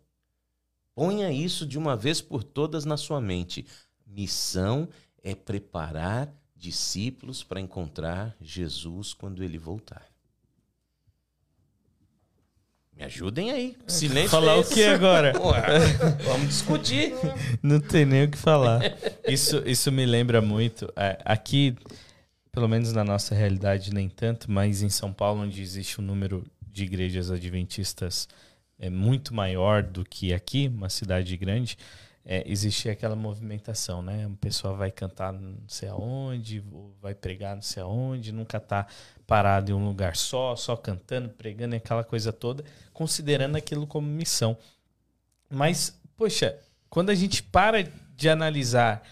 [1.00, 3.66] Ponha isso de uma vez por todas na sua mente.
[4.06, 4.86] Missão
[5.24, 10.06] é preparar discípulos para encontrar Jesus quando ele voltar.
[12.94, 13.78] Me ajudem aí.
[13.88, 14.30] Silêncio.
[14.30, 15.32] Falar é o que agora?
[16.26, 17.14] vamos discutir.
[17.64, 18.82] Não tem nem o que falar.
[19.26, 20.92] Isso, isso me lembra muito.
[20.98, 21.78] É, aqui,
[22.52, 26.46] pelo menos na nossa realidade, nem tanto, mas em São Paulo, onde existe um número
[26.62, 28.28] de igrejas adventistas
[28.80, 31.78] é muito maior do que aqui, uma cidade grande,
[32.26, 34.28] é, existe aquela movimentação, né?
[34.28, 36.64] O pessoal vai cantar não sei aonde,
[37.02, 38.88] vai pregar não sei aonde, nunca está
[39.26, 42.64] parado em um lugar só, só cantando, pregando, aquela coisa toda,
[42.94, 44.58] considerando aquilo como missão.
[45.50, 46.58] Mas, poxa,
[46.90, 47.84] quando a gente para
[48.16, 49.04] de analisar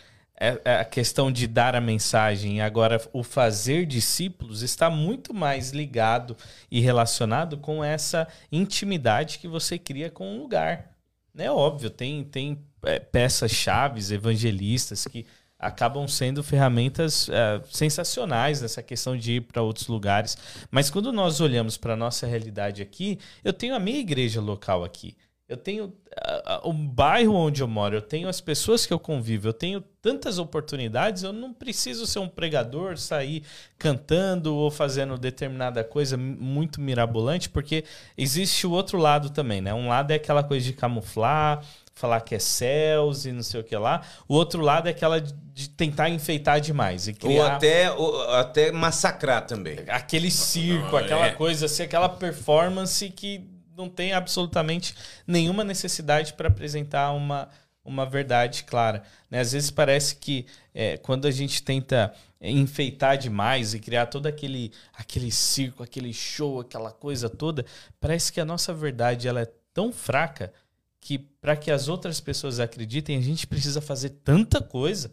[0.63, 6.37] a questão de dar a mensagem agora o fazer discípulos está muito mais ligado
[6.69, 10.91] e relacionado com essa intimidade que você cria com um lugar.
[11.35, 15.25] É óbvio, tem, tem é, peças chaves, evangelistas que
[15.59, 20.37] acabam sendo ferramentas é, sensacionais nessa questão de ir para outros lugares.
[20.69, 24.83] Mas quando nós olhamos para a nossa realidade aqui, eu tenho a minha igreja local
[24.83, 25.15] aqui.
[25.47, 29.47] Eu tenho uh, o bairro onde eu moro, eu tenho as pessoas que eu convivo,
[29.47, 33.43] eu tenho tantas oportunidades, eu não preciso ser um pregador, sair
[33.77, 37.85] cantando ou fazendo determinada coisa muito mirabolante, porque
[38.17, 39.73] existe o outro lado também, né?
[39.73, 43.63] Um lado é aquela coisa de camuflar, falar que é céus e não sei o
[43.63, 44.01] que lá.
[44.27, 47.07] O outro lado é aquela de tentar enfeitar demais.
[47.07, 47.33] E criar...
[47.33, 49.79] Ou até, ou até massacrar também.
[49.87, 51.31] Aquele circo, aquela é.
[51.31, 57.47] coisa assim, aquela performance que não tem absolutamente nenhuma necessidade para apresentar uma,
[57.85, 59.03] uma verdade clara.
[59.29, 59.39] Né?
[59.39, 62.11] Às vezes parece que é, quando a gente tenta
[62.41, 67.63] enfeitar demais e criar todo aquele, aquele circo, aquele show, aquela coisa toda,
[67.99, 70.51] parece que a nossa verdade ela é tão fraca
[70.99, 75.11] que para que as outras pessoas acreditem, a gente precisa fazer tanta coisa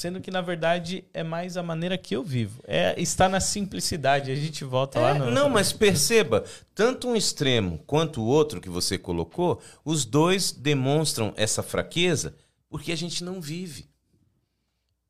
[0.00, 2.64] Sendo que, na verdade, é mais a maneira que eu vivo.
[2.66, 4.32] É está na simplicidade.
[4.32, 5.30] A gente volta é, lá no.
[5.30, 6.42] Não, mas perceba,
[6.74, 12.34] tanto um extremo quanto o outro que você colocou, os dois demonstram essa fraqueza
[12.70, 13.90] porque a gente não vive.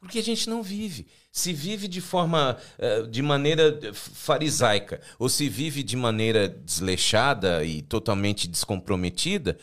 [0.01, 1.07] Porque a gente não vive.
[1.31, 7.81] Se vive de forma, eh, de maneira farisaica, ou se vive de maneira desleixada e
[7.81, 9.57] totalmente descomprometida,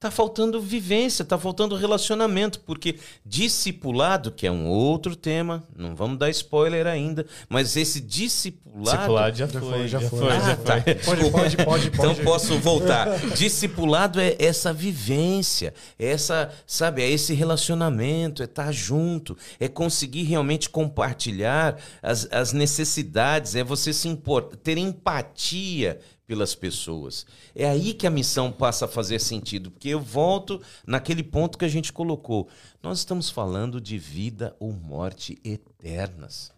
[0.00, 6.18] Tá faltando vivência, tá faltando relacionamento, porque discipulado, que é um outro tema, não vamos
[6.18, 8.96] dar spoiler ainda, mas esse discipulado.
[8.96, 10.30] Discipulado já foi, já foi.
[10.30, 10.76] Já ah, tá.
[11.04, 13.14] Pode, pode, pode, Então posso voltar.
[13.36, 19.68] discipulado é essa vivência, é essa, sabe, é esse relacionamento, é estar tá junto, é
[19.68, 26.00] conseguir realmente compartilhar as, as necessidades, é você se importar, ter empatia
[26.30, 27.26] pelas pessoas.
[27.56, 31.64] É aí que a missão passa a fazer sentido, porque eu volto naquele ponto que
[31.64, 32.48] a gente colocou.
[32.80, 36.52] Nós estamos falando de vida ou morte eternas.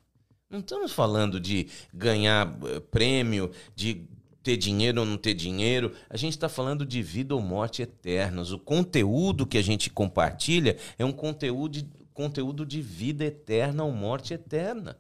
[0.51, 4.07] Não estamos falando de ganhar eh, prêmio, de
[4.43, 5.95] ter dinheiro ou não ter dinheiro.
[6.11, 8.53] A gente está falando de vida ou morte eternas.
[8.53, 13.91] O conteúdo que a gente compartilha é um conteúdo de, conteúdo de vida eterna ou
[13.91, 14.99] morte eterna.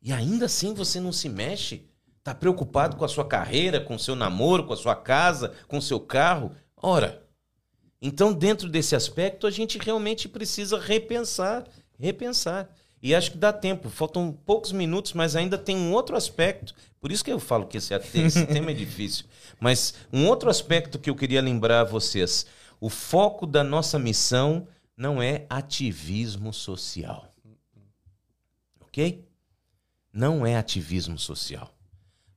[0.00, 1.84] E ainda assim você não se mexe
[2.24, 5.76] Está preocupado com a sua carreira, com o seu namoro, com a sua casa, com
[5.76, 6.52] o seu carro?
[6.74, 7.22] Ora,
[8.00, 11.66] então dentro desse aspecto a gente realmente precisa repensar,
[11.98, 12.70] repensar.
[13.02, 16.74] E acho que dá tempo, faltam poucos minutos, mas ainda tem um outro aspecto.
[16.98, 19.26] Por isso que eu falo que esse, esse tema é difícil.
[19.60, 22.46] Mas um outro aspecto que eu queria lembrar a vocês:
[22.80, 24.66] o foco da nossa missão
[24.96, 27.30] não é ativismo social.
[28.80, 29.28] Ok?
[30.10, 31.73] Não é ativismo social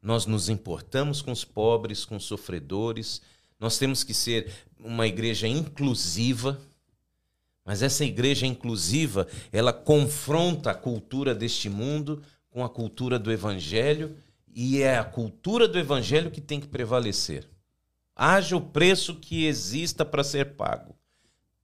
[0.07, 3.21] nós nos importamos com os pobres, com os sofredores,
[3.59, 4.49] nós temos que ser
[4.79, 6.61] uma igreja inclusiva.
[7.65, 14.15] Mas essa igreja inclusiva, ela confronta a cultura deste mundo com a cultura do evangelho,
[14.47, 17.45] e é a cultura do evangelho que tem que prevalecer.
[18.15, 20.95] Haja o preço que exista para ser pago.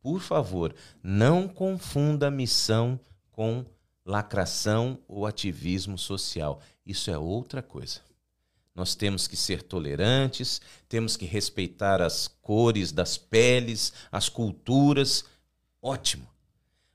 [0.01, 2.99] Por favor, não confunda missão
[3.31, 3.65] com
[4.05, 6.59] lacração ou ativismo social.
[6.85, 8.01] Isso é outra coisa.
[8.75, 10.59] Nós temos que ser tolerantes,
[10.89, 15.25] temos que respeitar as cores das peles, as culturas.
[15.81, 16.27] Ótimo.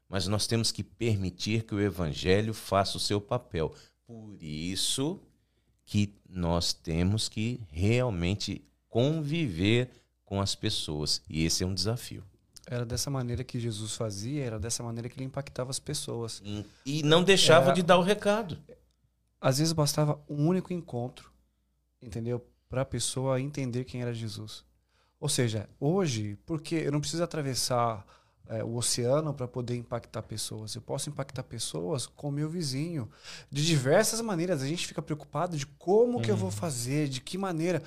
[0.08, 3.72] Mas nós temos que permitir que o evangelho faça o seu papel.
[4.06, 5.20] Por isso
[5.84, 9.90] que nós temos que realmente conviver
[10.24, 11.22] com as pessoas.
[11.28, 12.24] E esse é um desafio.
[12.66, 16.42] Era dessa maneira que Jesus fazia, era dessa maneira que ele impactava as pessoas.
[16.84, 17.74] E não deixava era...
[17.74, 18.58] de dar o recado.
[19.40, 21.32] Às vezes bastava um único encontro
[22.02, 22.44] entendeu?
[22.68, 24.64] Para a pessoa entender quem era Jesus.
[25.20, 28.06] Ou seja, hoje, porque eu não preciso atravessar
[28.48, 30.74] é, o oceano para poder impactar pessoas.
[30.74, 33.08] Eu posso impactar pessoas com o meu vizinho.
[33.50, 34.62] De diversas maneiras.
[34.62, 37.82] A gente fica preocupado de como que eu vou fazer, de que maneira.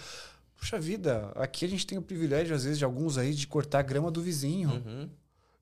[0.55, 3.79] Puxa vida, aqui a gente tem o privilégio, às vezes, de alguns aí, de cortar
[3.79, 4.69] a grama do vizinho.
[4.69, 5.09] Uhum.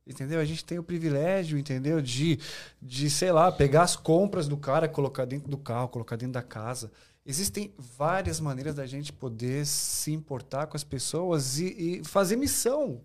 [0.05, 0.39] Entendeu?
[0.39, 2.01] A gente tem o privilégio, entendeu?
[2.01, 2.39] De,
[2.81, 6.41] de, sei lá, pegar as compras do cara, colocar dentro do carro, colocar dentro da
[6.41, 6.91] casa.
[7.29, 13.01] Existem várias maneiras da gente poder se importar com as pessoas e, e fazer missão.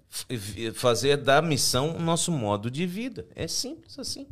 [0.72, 3.26] Fazer da missão o nosso modo de vida.
[3.36, 4.26] É simples assim.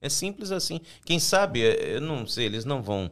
[0.00, 0.80] É simples assim.
[1.04, 3.10] Quem sabe, eh, eu não sei, eles não vão,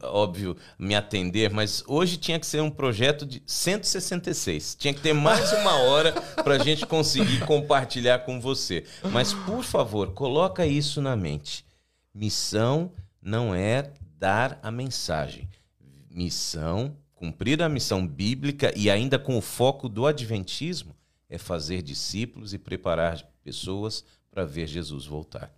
[0.00, 4.76] óbvio, me atender, mas hoje tinha que ser um projeto de 166.
[4.76, 6.12] Tinha que ter mais uma hora
[6.44, 8.84] para a gente conseguir compartilhar com você.
[9.10, 11.66] Mas, por favor, coloca isso na mente.
[12.14, 15.48] Missão não é dar a mensagem.
[16.14, 20.94] Missão, cumprir a missão bíblica e ainda com o foco do adventismo,
[21.28, 25.52] é fazer discípulos e preparar pessoas para ver Jesus voltar.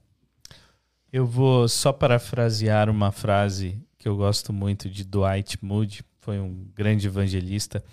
[1.13, 6.67] Eu vou só parafrasear uma frase que eu gosto muito de Dwight Moody, foi um
[6.75, 7.85] grande evangelista.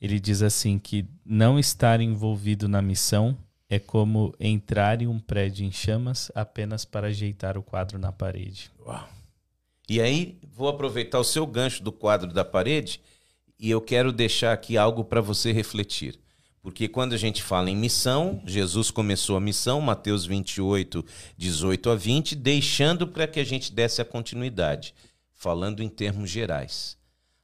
[0.00, 3.36] Ele diz assim que não estar envolvido na missão
[3.68, 8.70] é como entrar em um prédio em chamas apenas para ajeitar o quadro na parede.
[8.84, 9.08] Uau.
[9.88, 13.00] E aí, vou aproveitar o seu gancho do quadro da parede
[13.58, 16.18] e eu quero deixar aqui algo para você refletir.
[16.60, 21.04] Porque quando a gente fala em missão, Jesus começou a missão, Mateus 28,
[21.36, 24.92] 18 a 20, deixando para que a gente desse a continuidade,
[25.32, 26.98] falando em termos gerais.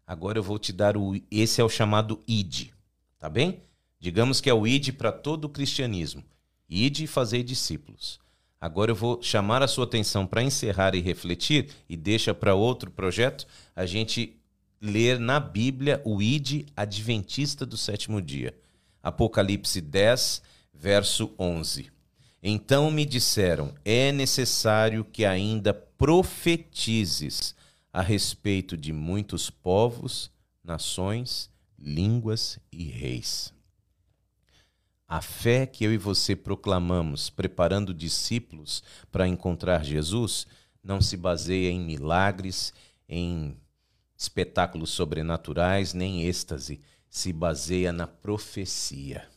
[0.04, 1.14] Agora eu vou te dar o.
[1.30, 2.70] Esse é o chamado ID,
[3.16, 3.62] tá bem?
[4.00, 6.24] Digamos que é o ID para todo o cristianismo.
[6.68, 8.18] ID e fazer discípulos.
[8.62, 12.92] Agora eu vou chamar a sua atenção para encerrar e refletir e deixa para outro
[12.92, 13.44] projeto
[13.74, 14.40] a gente
[14.80, 18.54] ler na Bíblia o ID adventista do sétimo dia.
[19.02, 20.42] Apocalipse 10,
[20.72, 21.90] verso 11.
[22.40, 27.56] Então me disseram: é necessário que ainda profetizes
[27.92, 30.30] a respeito de muitos povos,
[30.62, 33.52] nações, línguas e reis.
[35.12, 40.46] A fé que eu e você proclamamos, preparando discípulos para encontrar Jesus,
[40.82, 42.72] não se baseia em milagres,
[43.06, 43.54] em
[44.16, 49.28] espetáculos sobrenaturais, nem êxtase, se baseia na profecia.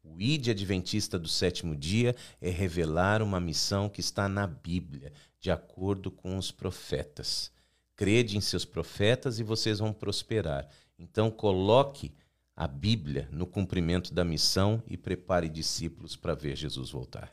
[0.00, 5.50] O ID adventista do sétimo dia é revelar uma missão que está na Bíblia, de
[5.50, 7.50] acordo com os profetas.
[7.96, 10.68] Crede em seus profetas e vocês vão prosperar.
[10.96, 12.14] Então coloque
[12.56, 17.30] a Bíblia no cumprimento da missão e prepare discípulos para ver Jesus voltar.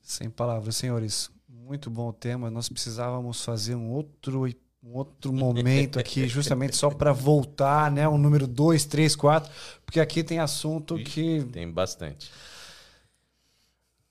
[0.00, 1.30] Sem palavras, senhores.
[1.46, 2.50] Muito bom o tema.
[2.50, 4.46] Nós precisávamos fazer um outro,
[4.82, 8.08] um outro momento aqui, justamente só para voltar, né?
[8.08, 9.52] O número 2, 3, 4,
[9.84, 11.44] porque aqui tem assunto que.
[11.52, 12.30] Tem bastante.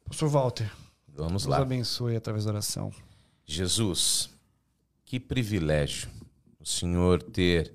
[0.05, 0.71] Pastor Walter,
[1.07, 1.57] Vamos nos lá.
[1.57, 2.91] abençoe através da oração.
[3.45, 4.29] Jesus,
[5.05, 6.09] que privilégio
[6.59, 7.73] o Senhor ter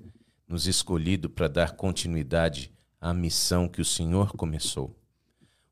[0.49, 4.99] nos escolhido para dar continuidade à missão que o Senhor começou.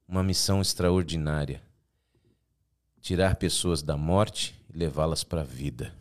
[0.07, 1.63] Uma missão extraordinária.
[3.01, 5.95] Tirar pessoas da morte e levá-las para a vida.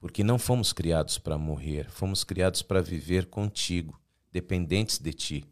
[0.00, 4.00] Porque não fomos criados para morrer, fomos criados para viver contigo,
[4.32, 5.44] dependentes de ti.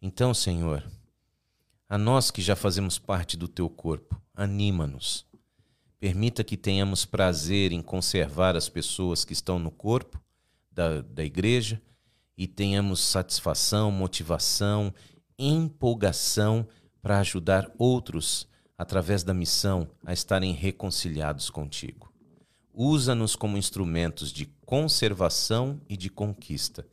[0.00, 0.88] Então, Senhor,
[1.88, 5.26] a nós que já fazemos parte do teu corpo, anima-nos.
[5.98, 10.22] Permita que tenhamos prazer em conservar as pessoas que estão no corpo
[10.74, 11.80] da, da igreja
[12.36, 14.92] e tenhamos satisfação, motivação,
[15.38, 16.66] empolgação
[17.00, 22.12] para ajudar outros através da missão a estarem reconciliados contigo.
[22.74, 26.86] Usa-nos como instrumentos de conservação e de conquista,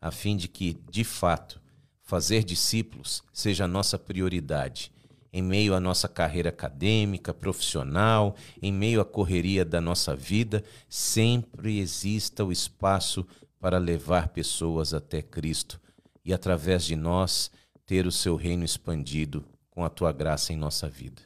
[0.00, 1.60] a fim de que, de fato,
[2.02, 4.93] fazer discípulos seja a nossa prioridade
[5.34, 11.80] em meio à nossa carreira acadêmica, profissional, em meio à correria da nossa vida, sempre
[11.80, 13.26] exista o espaço
[13.58, 15.80] para levar pessoas até Cristo
[16.24, 17.50] e, através de nós,
[17.84, 21.22] ter o seu reino expandido com a tua graça em nossa vida.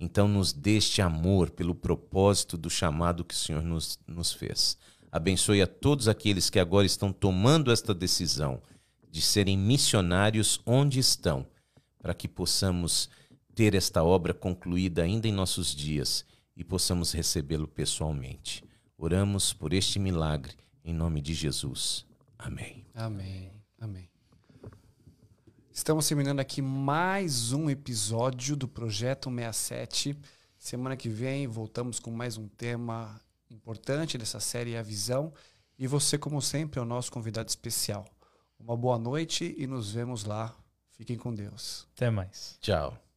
[0.00, 4.76] Então, nos deste amor pelo propósito do chamado que o Senhor nos, nos fez.
[5.12, 8.60] Abençoe a todos aqueles que agora estão tomando esta decisão
[9.08, 11.46] de serem missionários onde estão,
[12.00, 13.08] para que possamos
[13.54, 16.24] ter esta obra concluída ainda em nossos dias
[16.56, 18.64] e possamos recebê-lo pessoalmente.
[18.96, 22.06] Oramos por este milagre em nome de Jesus.
[22.38, 22.84] Amém.
[22.94, 23.50] Amém.
[23.78, 24.08] Amém.
[25.70, 30.16] Estamos terminando aqui mais um episódio do Projeto 67.
[30.58, 35.32] Semana que vem voltamos com mais um tema importante dessa série A Visão.
[35.78, 38.04] E você, como sempre, é o nosso convidado especial.
[38.58, 40.54] Uma boa noite e nos vemos lá.
[40.92, 41.88] Fiquem com Deus.
[41.96, 42.58] Até mais.
[42.60, 43.11] Tchau.